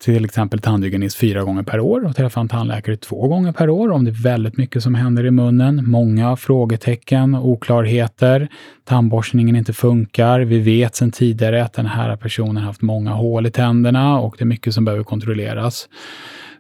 till 0.05 0.25
exempel 0.25 0.59
tandhygienist 0.59 1.17
fyra 1.17 1.43
gånger 1.43 1.63
per 1.63 1.81
år 1.81 2.05
och 2.05 2.17
träffa 2.17 2.41
en 2.41 2.49
tandläkare 2.49 2.97
två 2.97 3.29
gånger 3.29 3.53
per 3.53 3.71
år 3.71 3.91
om 3.91 4.05
det 4.05 4.11
är 4.11 4.23
väldigt 4.23 4.57
mycket 4.57 4.83
som 4.83 4.95
händer 4.95 5.27
i 5.27 5.31
munnen. 5.31 5.91
Många 5.91 6.37
frågetecken, 6.37 7.35
oklarheter, 7.35 8.49
tandborstningen 8.85 9.57
inte 9.57 9.73
funkar. 9.73 10.41
Vi 10.41 10.59
vet 10.59 10.97
sedan 10.97 11.13
tidigare 11.13 11.65
att 11.65 11.73
den 11.73 11.87
här 11.87 12.17
personen 12.17 12.63
haft 12.63 12.83
många 12.83 13.11
hål 13.11 13.47
i 13.47 13.51
tänderna 13.51 14.19
och 14.19 14.35
det 14.39 14.45
är 14.45 14.47
mycket 14.47 14.75
som 14.75 14.85
behöver 14.85 15.05
kontrolleras. 15.05 15.89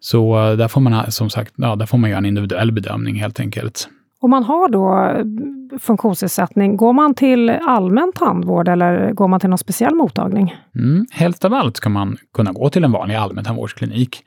Så 0.00 0.50
eh, 0.50 0.56
där 0.56 0.68
får 0.68 0.80
man 0.80 1.12
som 1.12 1.30
sagt, 1.30 1.52
ja, 1.56 1.76
där 1.76 1.86
får 1.86 1.98
man 1.98 2.10
göra 2.10 2.18
en 2.18 2.26
individuell 2.26 2.72
bedömning 2.72 3.14
helt 3.14 3.40
enkelt. 3.40 3.88
Om 4.24 4.30
man 4.30 4.44
har 4.44 4.68
då 4.68 5.18
eh, 5.18 5.78
funktionsnedsättning, 5.78 6.76
går 6.76 6.92
man 6.92 7.14
till 7.14 7.50
allmän 7.50 8.12
tandvård 8.14 8.68
eller 8.68 9.12
går 9.12 9.28
man 9.28 9.40
till 9.40 9.48
någon 9.48 9.58
speciell 9.58 9.94
mottagning? 9.94 10.54
Mm, 10.74 11.06
helst 11.10 11.44
av 11.44 11.54
allt 11.54 11.76
ska 11.76 11.88
man 11.88 12.16
kunna 12.34 12.52
gå 12.52 12.70
till 12.70 12.84
en 12.84 12.92
vanlig 12.92 13.14
allmän 13.14 13.44
tandvårdsklinik. 13.44 14.24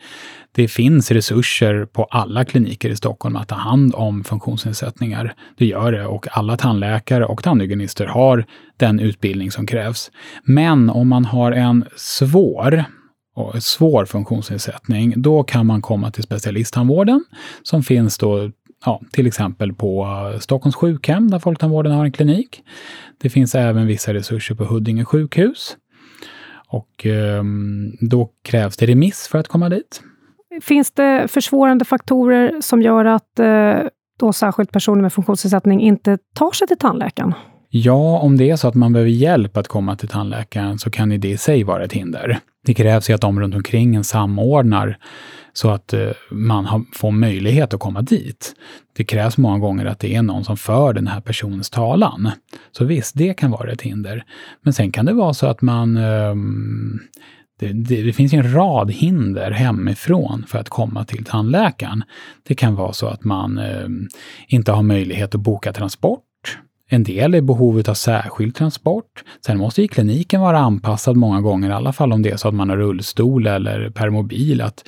Det 0.52 0.68
finns 0.68 1.12
resurser 1.12 1.86
på 1.86 2.04
alla 2.04 2.46
kliniker 2.46 2.90
i 2.90 2.96
Stockholm 2.96 3.36
att 3.36 3.48
ta 3.48 3.56
hand 3.56 3.96
om 3.96 4.24
funktionsnedsättningar. 4.24 5.34
Det 5.58 5.66
gör 5.66 5.92
det 5.92 6.06
och 6.06 6.28
alla 6.32 6.58
tandläkare 6.58 7.26
och 7.26 7.44
tandhygienister 7.44 8.06
har 8.06 8.46
den 8.78 9.00
utbildning 9.00 9.52
som 9.52 9.66
krävs. 9.66 10.12
Men 10.44 10.90
om 10.90 11.08
man 11.08 11.26
har 11.26 11.52
en 11.52 11.86
svår 11.96 12.84
och 13.36 13.64
svår 13.64 14.06
funktionsnedsättning, 14.06 15.14
då 15.18 15.44
kan 15.44 15.66
man 15.66 15.82
komma 15.82 16.12
till 16.12 16.24
specialisttandvården 16.24 17.26
som 17.64 17.84
finns 17.84 18.18
då 18.18 18.52
ja, 18.86 19.02
till 19.12 19.28
exempel 19.28 19.74
på 19.74 20.08
Stockholms 20.40 20.76
sjukhem 20.76 21.32
där 21.32 21.40
Folktandvården 21.40 21.92
har 21.92 22.06
en 22.06 22.12
klinik. 22.12 22.64
Det 23.18 23.30
finns 23.30 23.56
även 23.56 23.88
vissa 23.88 24.14
resurser 24.14 24.56
på 24.56 24.64
Huddinge 24.64 25.06
sjukhus. 25.06 25.78
Och 26.70 27.06
eh, 27.06 27.44
då 28.00 28.30
krävs 28.44 28.78
det 28.78 28.86
remiss 28.86 29.28
för 29.28 29.40
att 29.40 29.48
komma 29.48 29.70
dit. 29.70 30.02
Finns 30.62 30.92
det 30.92 31.28
försvårande 31.28 31.86
faktorer 31.86 32.62
som 32.62 32.82
gör 32.82 33.06
att 33.06 33.40
eh, 33.40 33.76
då 34.20 34.34
särskilt 34.34 34.72
personer 34.72 35.02
med 35.02 35.14
funktionsnedsättning 35.14 35.82
inte 35.82 36.18
tar 36.36 36.52
sig 36.52 36.68
till 36.68 36.78
tandläkaren? 36.78 37.34
Ja, 37.70 38.20
om 38.20 38.38
det 38.38 38.50
är 38.50 38.56
så 38.56 38.68
att 38.68 38.76
man 38.76 38.94
behöver 38.94 39.12
hjälp 39.12 39.58
att 39.58 39.68
komma 39.68 39.96
till 39.96 40.08
tandläkaren 40.08 40.80
så 40.80 40.90
kan 40.90 41.10
det 41.10 41.28
i 41.28 41.38
sig 41.38 41.64
vara 41.64 41.84
ett 41.84 41.94
hinder. 41.94 42.40
Det 42.66 42.74
krävs 42.74 43.10
ju 43.10 43.14
att 43.14 43.22
de 43.22 43.40
runt 43.40 43.56
omkring 43.56 43.96
en 43.96 44.04
samordnar 44.04 44.98
så 45.58 45.70
att 45.70 45.94
eh, 45.94 46.10
man 46.32 46.86
får 46.94 47.12
möjlighet 47.12 47.74
att 47.74 47.80
komma 47.80 48.02
dit. 48.02 48.56
Det 48.94 49.04
krävs 49.04 49.38
många 49.38 49.60
gånger 49.60 49.86
att 49.86 50.00
det 50.00 50.16
är 50.16 50.22
någon 50.22 50.44
som 50.44 50.58
för 50.58 50.94
den 50.94 51.08
här 51.08 51.22
personens 51.22 51.70
talan. 51.70 52.32
Så 52.72 52.86
visst, 52.86 53.16
det 53.16 53.34
kan 53.34 53.52
vara 53.52 53.72
ett 53.72 53.82
hinder. 53.82 54.24
Men 54.62 54.74
sen 54.74 54.92
kan 54.92 55.06
det 55.06 55.14
vara 55.14 55.34
så 55.34 55.48
att 55.48 55.62
man 55.62 55.98
ehm, 55.98 57.00
det, 57.60 57.68
det, 57.68 58.04
det, 58.04 58.14
finns 58.14 58.34
en 58.34 58.54
rad 58.54 58.92
hinder 58.92 59.52
hemifrån 59.52 60.46
för 60.48 60.60
att 60.60 60.70
komma 60.70 61.06
till 61.06 61.26
tandläkaren. 61.26 62.04
Det 62.48 62.56
kan 62.56 62.76
vara 62.76 62.94
så 62.94 63.08
att 63.08 63.24
man 63.24 63.58
ehm, 63.58 64.08
inte 64.48 64.72
har 64.72 64.84
möjlighet 64.84 65.36
att 65.36 65.42
boka 65.42 65.74
transport 65.74 66.24
En 66.90 67.04
del 67.04 67.36
är 67.36 67.42
behovet 67.42 67.90
av 67.90 67.94
särskild 67.94 68.56
transport. 68.56 69.24
Sen 69.46 69.58
måste 69.58 69.82
ju 69.82 69.88
kliniken 69.88 70.42
vara 70.42 70.60
anpassad 70.60 71.16
många 71.16 71.42
gånger, 71.42 71.70
i 71.70 71.74
alla 71.74 71.94
fall 71.94 72.14
om 72.14 72.22
det 72.22 72.30
är 72.30 72.38
så 72.38 72.48
att 72.48 72.54
man 72.54 72.70
har 72.70 72.78
rullstol 72.78 73.48
eller 73.48 73.90
permobil, 73.90 74.62
att, 74.62 74.84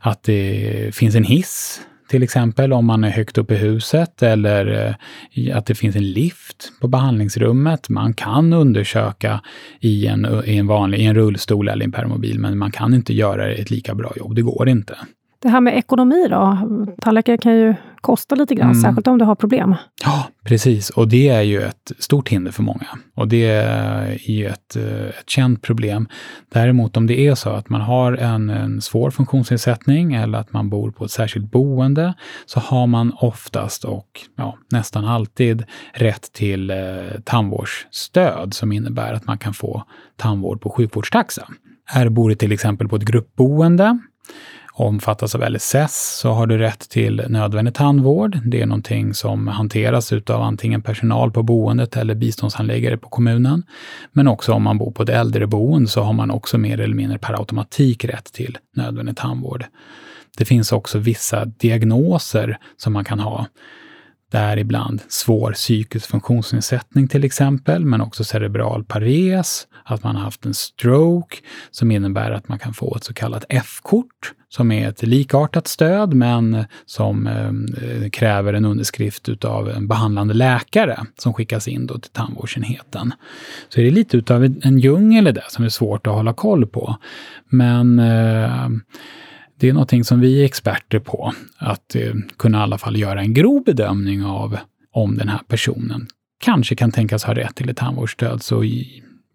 att 0.00 0.22
det 0.22 0.94
finns 0.94 1.14
en 1.14 1.24
hiss 1.24 1.80
till 2.10 2.22
exempel 2.22 2.72
om 2.72 2.86
man 2.86 3.04
är 3.04 3.10
högt 3.10 3.38
upp 3.38 3.50
i 3.50 3.54
huset 3.54 4.22
eller 4.22 4.96
eh, 5.34 5.56
att 5.56 5.66
det 5.66 5.74
finns 5.74 5.96
en 5.96 6.12
lift 6.12 6.72
på 6.80 6.88
behandlingsrummet. 6.88 7.88
Man 7.88 8.14
kan 8.14 8.52
undersöka 8.52 9.40
i 9.80 10.06
en, 10.06 10.26
i 10.44 10.56
en 10.56 10.66
vanlig 10.66 10.98
i 10.98 11.04
en 11.04 11.14
rullstol 11.14 11.68
eller 11.68 11.84
en 11.84 11.92
permobil, 11.92 12.38
men 12.38 12.58
man 12.58 12.70
kan 12.70 12.94
inte 12.94 13.14
göra 13.14 13.52
ett 13.52 13.70
lika 13.70 13.94
bra 13.94 14.12
jobb. 14.16 14.34
Det 14.34 14.42
går 14.42 14.68
inte. 14.68 14.96
Det 15.42 15.48
här 15.48 15.60
med 15.60 15.78
ekonomi 15.78 16.26
då? 16.30 16.58
Tandläkare 17.00 17.38
kan 17.38 17.56
ju 17.56 17.74
kosta 18.00 18.34
lite 18.34 18.54
grann, 18.54 18.70
mm. 18.70 18.82
särskilt 18.82 19.06
om 19.06 19.18
du 19.18 19.24
har 19.24 19.34
problem. 19.34 19.74
Ja, 20.04 20.28
precis. 20.44 20.90
Och 20.90 21.08
det 21.08 21.28
är 21.28 21.42
ju 21.42 21.62
ett 21.62 21.92
stort 21.98 22.28
hinder 22.28 22.52
för 22.52 22.62
många. 22.62 22.86
Och 23.14 23.28
det 23.28 23.46
är 23.46 24.30
ju 24.30 24.46
ett, 24.46 24.76
ett 24.76 25.30
känt 25.30 25.62
problem. 25.62 26.08
Däremot 26.52 26.96
om 26.96 27.06
det 27.06 27.20
är 27.20 27.34
så 27.34 27.50
att 27.50 27.68
man 27.68 27.80
har 27.80 28.12
en, 28.12 28.50
en 28.50 28.80
svår 28.80 29.10
funktionsnedsättning 29.10 30.14
eller 30.14 30.38
att 30.38 30.52
man 30.52 30.70
bor 30.70 30.90
på 30.90 31.04
ett 31.04 31.10
särskilt 31.10 31.50
boende, 31.50 32.14
så 32.46 32.60
har 32.60 32.86
man 32.86 33.12
oftast 33.16 33.84
och 33.84 34.20
ja, 34.36 34.58
nästan 34.72 35.04
alltid 35.04 35.64
rätt 35.92 36.32
till 36.32 36.70
eh, 36.70 36.76
tandvårdsstöd 37.24 38.54
som 38.54 38.72
innebär 38.72 39.12
att 39.12 39.26
man 39.26 39.38
kan 39.38 39.54
få 39.54 39.84
tandvård 40.16 40.60
på 40.60 40.70
sjukvårdstaxa. 40.70 41.48
Är 41.92 42.08
bor 42.08 42.28
du 42.28 42.34
till 42.34 42.52
exempel 42.52 42.88
på 42.88 42.96
ett 42.96 43.02
gruppboende 43.02 43.98
omfattas 44.80 45.34
av 45.34 45.50
LSS 45.50 46.18
så 46.18 46.30
har 46.30 46.46
du 46.46 46.58
rätt 46.58 46.88
till 46.88 47.24
nödvändig 47.28 47.74
tandvård. 47.74 48.38
Det 48.44 48.60
är 48.60 48.66
någonting 48.66 49.14
som 49.14 49.48
hanteras 49.48 50.12
utav 50.12 50.42
antingen 50.42 50.82
personal 50.82 51.32
på 51.32 51.42
boendet 51.42 51.96
eller 51.96 52.14
biståndshandläggare 52.14 52.96
på 52.96 53.08
kommunen. 53.08 53.62
Men 54.12 54.28
också 54.28 54.52
om 54.52 54.62
man 54.62 54.78
bor 54.78 54.90
på 54.90 55.02
ett 55.02 55.08
äldreboende 55.08 55.88
så 55.88 56.02
har 56.02 56.12
man 56.12 56.30
också 56.30 56.58
mer 56.58 56.80
eller 56.80 56.94
mindre 56.94 57.18
per 57.18 57.40
automatik 57.40 58.04
rätt 58.04 58.32
till 58.32 58.58
nödvändig 58.76 59.16
tandvård. 59.16 59.64
Det 60.38 60.44
finns 60.44 60.72
också 60.72 60.98
vissa 60.98 61.44
diagnoser 61.44 62.58
som 62.76 62.92
man 62.92 63.04
kan 63.04 63.20
ha 63.20 63.46
däribland 64.30 65.02
svår 65.08 65.52
psykisk 65.52 66.06
funktionsnedsättning 66.06 67.08
till 67.08 67.24
exempel, 67.24 67.84
men 67.84 68.00
också 68.00 68.24
cerebral 68.24 68.84
pares, 68.84 69.66
att 69.84 70.04
man 70.04 70.16
har 70.16 70.22
haft 70.22 70.46
en 70.46 70.54
stroke 70.54 71.36
som 71.70 71.90
innebär 71.90 72.30
att 72.30 72.48
man 72.48 72.58
kan 72.58 72.74
få 72.74 72.96
ett 72.96 73.04
så 73.04 73.14
kallat 73.14 73.44
F-kort 73.48 74.34
som 74.48 74.72
är 74.72 74.88
ett 74.88 75.02
likartat 75.02 75.66
stöd 75.66 76.14
men 76.14 76.64
som 76.86 77.26
eh, 77.26 78.10
kräver 78.10 78.52
en 78.52 78.64
underskrift 78.64 79.28
utav 79.28 79.70
en 79.70 79.88
behandlande 79.88 80.34
läkare 80.34 80.98
som 81.18 81.34
skickas 81.34 81.68
in 81.68 81.86
då 81.86 81.98
till 81.98 82.10
tandvårdsenheten. 82.10 83.14
Så 83.68 83.80
är 83.80 83.84
det 83.84 83.90
lite 83.90 84.16
utav 84.16 84.44
en 84.44 84.78
djungel 84.78 85.28
i 85.28 85.32
det 85.32 85.44
som 85.48 85.64
är 85.64 85.68
svårt 85.68 86.06
att 86.06 86.14
hålla 86.14 86.32
koll 86.32 86.66
på. 86.66 86.96
Men 87.48 87.98
eh, 87.98 88.68
det 89.60 89.68
är 89.68 89.72
någonting 89.72 90.04
som 90.04 90.20
vi 90.20 90.40
är 90.40 90.44
experter 90.44 90.98
på, 90.98 91.32
att 91.58 91.94
eh, 91.94 92.12
kunna 92.36 92.58
i 92.58 92.60
alla 92.60 92.78
fall 92.78 92.96
göra 92.96 93.20
en 93.20 93.34
grov 93.34 93.64
bedömning 93.64 94.24
av 94.24 94.58
om 94.92 95.16
den 95.16 95.28
här 95.28 95.40
personen 95.48 96.06
kanske 96.44 96.74
kan 96.74 96.92
tänkas 96.92 97.24
ha 97.24 97.34
rätt 97.34 97.54
till 97.54 97.70
ett 97.70 97.76
tandvårdsstöd, 97.76 98.42
så 98.42 98.64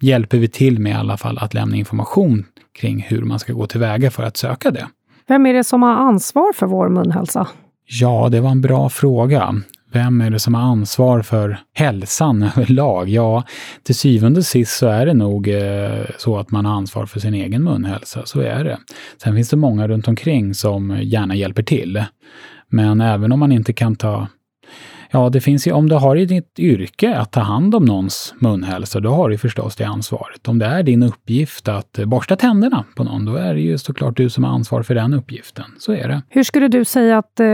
hjälper 0.02 0.38
vi 0.38 0.48
till 0.48 0.80
med 0.80 0.92
i 0.92 0.96
alla 0.96 1.18
fall 1.18 1.38
att 1.38 1.54
lämna 1.54 1.76
information 1.76 2.46
kring 2.80 3.02
hur 3.02 3.22
man 3.22 3.40
ska 3.40 3.54
gå 3.54 3.68
tillväga 3.68 4.12
för 4.12 4.24
att 4.24 4.38
söka 4.38 4.72
det. 4.72 4.88
Vem 5.28 5.46
är 5.46 5.54
det 5.54 5.64
som 5.64 5.84
har 5.84 5.94
ansvar 5.94 6.54
för 6.54 6.66
vår 6.66 6.90
munhälsa? 6.90 7.48
Ja, 7.86 8.30
det 8.32 8.42
var 8.42 8.50
en 8.50 8.62
bra 8.62 8.90
fråga. 8.90 9.56
Vem 9.96 10.22
är 10.22 10.30
det 10.30 10.40
som 10.40 10.54
har 10.54 10.62
ansvar 10.62 11.22
för 11.22 11.58
hälsan 11.74 12.44
överlag? 12.44 13.10
Ja, 13.10 13.44
till 13.84 13.96
syvende 13.96 14.40
och 14.40 14.46
sist 14.46 14.78
så 14.78 14.88
är 14.88 15.06
det 15.06 15.14
nog 15.14 15.48
eh, 15.48 16.06
så 16.18 16.38
att 16.38 16.52
man 16.52 16.66
har 16.66 16.74
ansvar 16.74 17.06
för 17.06 17.20
sin 17.20 17.34
egen 17.34 17.64
munhälsa. 17.64 18.22
Så 18.26 18.42
är 18.42 18.64
det. 18.64 18.78
Sen 19.24 19.36
finns 19.36 19.50
det 19.50 19.58
många 19.58 19.88
runt 19.88 20.08
omkring 20.08 20.54
som 20.54 20.98
gärna 21.02 21.36
hjälper 21.36 21.64
till. 21.64 22.04
Men 22.70 23.02
även 23.02 23.32
om 23.32 23.40
man 23.40 23.52
inte 23.52 23.74
kan 23.74 23.96
ta 23.96 24.28
Ja, 25.12 25.30
det 25.30 25.42
finns 25.42 25.68
ju, 25.68 25.72
om 25.72 25.90
du 25.90 25.96
har 25.96 26.16
i 26.16 26.26
ditt 26.26 26.60
yrke 26.60 27.16
att 27.16 27.32
ta 27.32 27.40
hand 27.40 27.76
om 27.76 27.86
någons 27.86 28.34
munhälsa, 28.40 29.00
då 29.00 29.10
har 29.10 29.30
du 29.30 29.38
förstås 29.38 29.76
det 29.76 29.84
ansvaret. 29.84 30.48
Om 30.48 30.60
det 30.60 30.66
är 30.66 30.84
din 30.84 31.04
uppgift 31.04 31.68
att 31.68 32.00
borsta 32.06 32.36
tänderna 32.36 32.84
på 32.96 33.04
någon, 33.04 33.26
då 33.26 33.36
är 33.36 33.54
det 33.54 33.62
ju 33.62 33.78
såklart 33.78 34.18
du 34.18 34.30
som 34.30 34.44
har 34.44 34.52
ansvar 34.52 34.84
för 34.84 34.96
den 34.96 35.14
uppgiften. 35.14 35.66
Så 35.80 35.92
är 35.92 36.08
det. 36.08 36.22
Hur 36.30 36.44
skulle 36.44 36.68
du 36.68 36.86
säga 36.86 37.18
att 37.18 37.40
eh, 37.40 37.48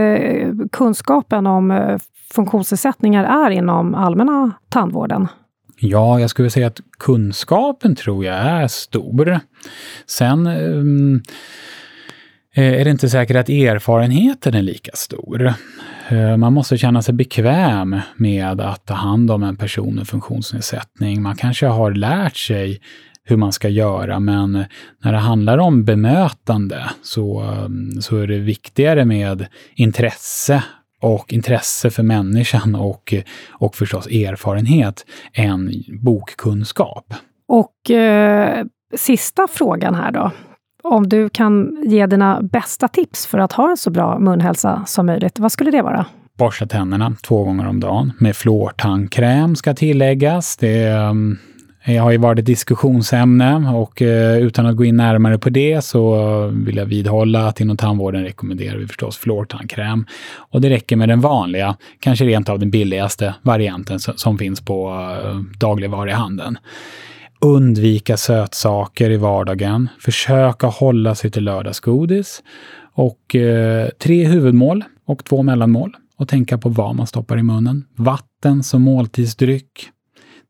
kunskapen 0.72 1.46
om 1.46 1.70
eh, 1.70 1.98
funktionsnedsättningar 2.32 3.46
är 3.46 3.50
inom 3.50 3.94
allmänna 3.94 4.52
tandvården? 4.68 5.28
Ja, 5.78 6.20
jag 6.20 6.30
skulle 6.30 6.50
säga 6.50 6.66
att 6.66 6.80
kunskapen 6.98 7.94
tror 7.96 8.24
jag 8.24 8.34
är 8.34 8.68
stor. 8.68 9.40
Sen 10.06 10.46
um, 10.46 11.22
är 12.54 12.84
det 12.84 12.90
inte 12.90 13.08
säkert 13.08 13.36
att 13.36 13.48
erfarenheten 13.48 14.54
är 14.54 14.62
lika 14.62 14.90
stor. 14.94 15.54
Eh, 16.08 16.36
man 16.36 16.52
måste 16.52 16.78
känna 16.78 17.02
sig 17.02 17.14
bekväm 17.14 18.00
med 18.16 18.60
att 18.60 18.86
ta 18.86 18.94
hand 18.94 19.30
om 19.30 19.42
en 19.42 19.56
person 19.56 19.94
med 19.94 20.08
funktionsnedsättning. 20.08 21.22
Man 21.22 21.36
kanske 21.36 21.66
har 21.66 21.90
lärt 21.94 22.36
sig 22.36 22.80
hur 23.24 23.36
man 23.36 23.52
ska 23.52 23.68
göra, 23.68 24.20
men 24.20 24.64
när 25.04 25.12
det 25.12 25.18
handlar 25.18 25.58
om 25.58 25.84
bemötande 25.84 26.90
så, 27.02 27.40
ehm, 27.40 27.90
så 28.00 28.16
är 28.16 28.26
det 28.26 28.38
viktigare 28.38 29.04
med 29.04 29.46
intresse 29.74 30.62
och 31.02 31.32
intresse 31.32 31.90
för 31.90 32.02
människan 32.02 32.74
och, 32.74 33.14
och 33.50 33.76
förstås 33.76 34.06
erfarenhet 34.06 35.06
än 35.32 35.72
bokkunskap. 36.02 37.14
Och 37.48 37.90
eh, 37.90 38.64
sista 38.96 39.48
frågan 39.50 39.94
här 39.94 40.12
då. 40.12 40.30
Om 40.82 41.08
du 41.08 41.28
kan 41.28 41.82
ge 41.84 42.06
dina 42.06 42.42
bästa 42.42 42.88
tips 42.88 43.26
för 43.26 43.38
att 43.38 43.52
ha 43.52 43.70
en 43.70 43.76
så 43.76 43.90
bra 43.90 44.18
munhälsa 44.18 44.84
som 44.86 45.06
möjligt, 45.06 45.38
vad 45.38 45.52
skulle 45.52 45.70
det 45.70 45.82
vara? 45.82 46.06
Borsta 46.38 46.66
tänderna 46.66 47.16
två 47.22 47.44
gånger 47.44 47.68
om 47.68 47.80
dagen 47.80 48.12
med 48.18 48.36
fluortandkräm 48.36 49.56
ska 49.56 49.74
tilläggas. 49.74 50.56
Det 50.56 50.92
det 51.86 51.96
har 51.96 52.10
ju 52.10 52.18
varit 52.18 52.38
ett 52.38 52.46
diskussionsämne 52.46 53.70
och 53.74 54.02
eh, 54.02 54.38
utan 54.38 54.66
att 54.66 54.76
gå 54.76 54.84
in 54.84 54.96
närmare 54.96 55.38
på 55.38 55.50
det 55.50 55.84
så 55.84 56.46
vill 56.46 56.76
jag 56.76 56.86
vidhålla 56.86 57.46
att 57.46 57.60
inom 57.60 57.76
tandvården 57.76 58.22
rekommenderar 58.22 58.78
vi 58.78 58.86
förstås 58.86 59.16
fluortandkräm. 59.16 60.06
Och 60.36 60.60
det 60.60 60.70
räcker 60.70 60.96
med 60.96 61.08
den 61.08 61.20
vanliga, 61.20 61.76
kanske 62.00 62.24
rent 62.24 62.48
av 62.48 62.58
den 62.58 62.70
billigaste 62.70 63.34
varianten 63.42 64.00
som, 64.00 64.38
finns 64.38 64.60
på 64.60 64.88
eh, 65.24 65.58
dagligvaruhandeln. 65.58 66.58
Undvika 67.40 68.16
sötsaker 68.16 69.10
i 69.10 69.16
vardagen. 69.16 69.88
Försöka 70.00 70.66
hålla 70.66 71.14
sig 71.14 71.30
till 71.30 71.44
lördagsgodis. 71.44 72.42
Och 72.94 73.36
eh, 73.36 73.88
tre 73.88 74.24
huvudmål 74.24 74.84
och 75.06 75.24
två 75.24 75.42
mellanmål. 75.42 75.96
Och 76.16 76.28
tänka 76.28 76.58
på 76.58 76.68
vad 76.68 76.94
man 76.94 77.06
stoppar 77.06 77.38
i 77.38 77.42
munnen. 77.42 77.84
Vatten 77.96 78.62
som 78.62 78.82
måltidsdryck. 78.82 79.90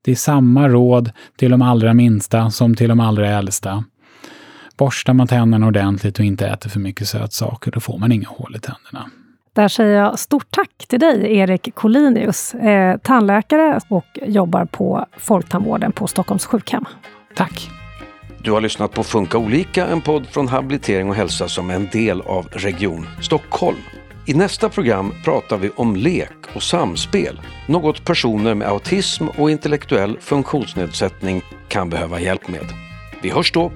Det 0.05 0.11
är 0.11 0.15
samma 0.15 0.69
råd 0.69 1.11
till 1.37 1.51
de 1.51 1.63
allra 1.63 1.95
minsta 1.95 2.51
som 2.51 2.75
till 2.75 2.89
de 2.89 3.01
allra 3.01 3.29
äldsta. 3.29 3.85
Borstar 4.77 5.13
man 5.13 5.27
tänderna 5.27 5.67
ordentligt 5.67 6.19
och 6.19 6.25
inte 6.25 6.47
äter 6.47 6.71
för 6.71 6.81
mycket 6.81 7.09
sötsaker, 7.09 7.71
då 7.71 7.81
får 7.81 7.99
man 7.99 8.13
inga 8.13 8.29
hål 8.29 8.57
i 8.57 8.59
tänderna. 8.59 9.11
Där 9.55 9.69
säger 9.69 9.99
jag 9.99 10.19
stort 10.19 10.47
tack 10.51 10.71
till 10.89 11.01
dig, 11.01 11.37
Erik 11.37 11.75
Collinius, 11.75 12.55
eh, 12.55 12.97
tandläkare 12.99 13.81
och 13.89 14.19
jobbar 14.27 14.65
på 14.65 15.07
Folktandvården 15.17 15.93
på 15.93 16.07
Stockholms 16.07 16.47
sjukhem. 16.47 16.85
Tack! 17.35 17.71
Du 18.45 18.53
har 18.53 18.61
lyssnat 18.61 18.93
på 18.93 19.03
Funka 19.03 19.39
olika, 19.39 19.87
en 19.87 20.01
podd 20.01 20.27
från 20.27 20.49
Habilitering 20.49 21.09
och 21.09 21.15
hälsa 21.15 21.49
som 21.49 21.71
är 21.71 21.75
en 21.75 21.89
del 21.93 22.21
av 22.21 22.47
Region 22.53 23.07
Stockholm. 23.21 23.77
I 24.27 24.35
nästa 24.35 24.69
program 24.69 25.15
pratar 25.25 25.57
vi 25.57 25.71
om 25.77 25.97
lek 25.97 26.33
och 26.55 26.63
samspel, 26.63 27.41
något 27.69 28.05
personer 28.05 28.55
med 28.55 28.69
autism 28.69 29.29
och 29.29 29.51
intellektuell 29.51 30.19
funktionsnedsättning 30.21 31.43
kan 31.69 31.91
behöva 31.91 32.21
hjälp 32.21 32.49
med. 32.49 32.67
Vi 33.23 33.31
hörs 33.31 33.53
då! 33.53 33.73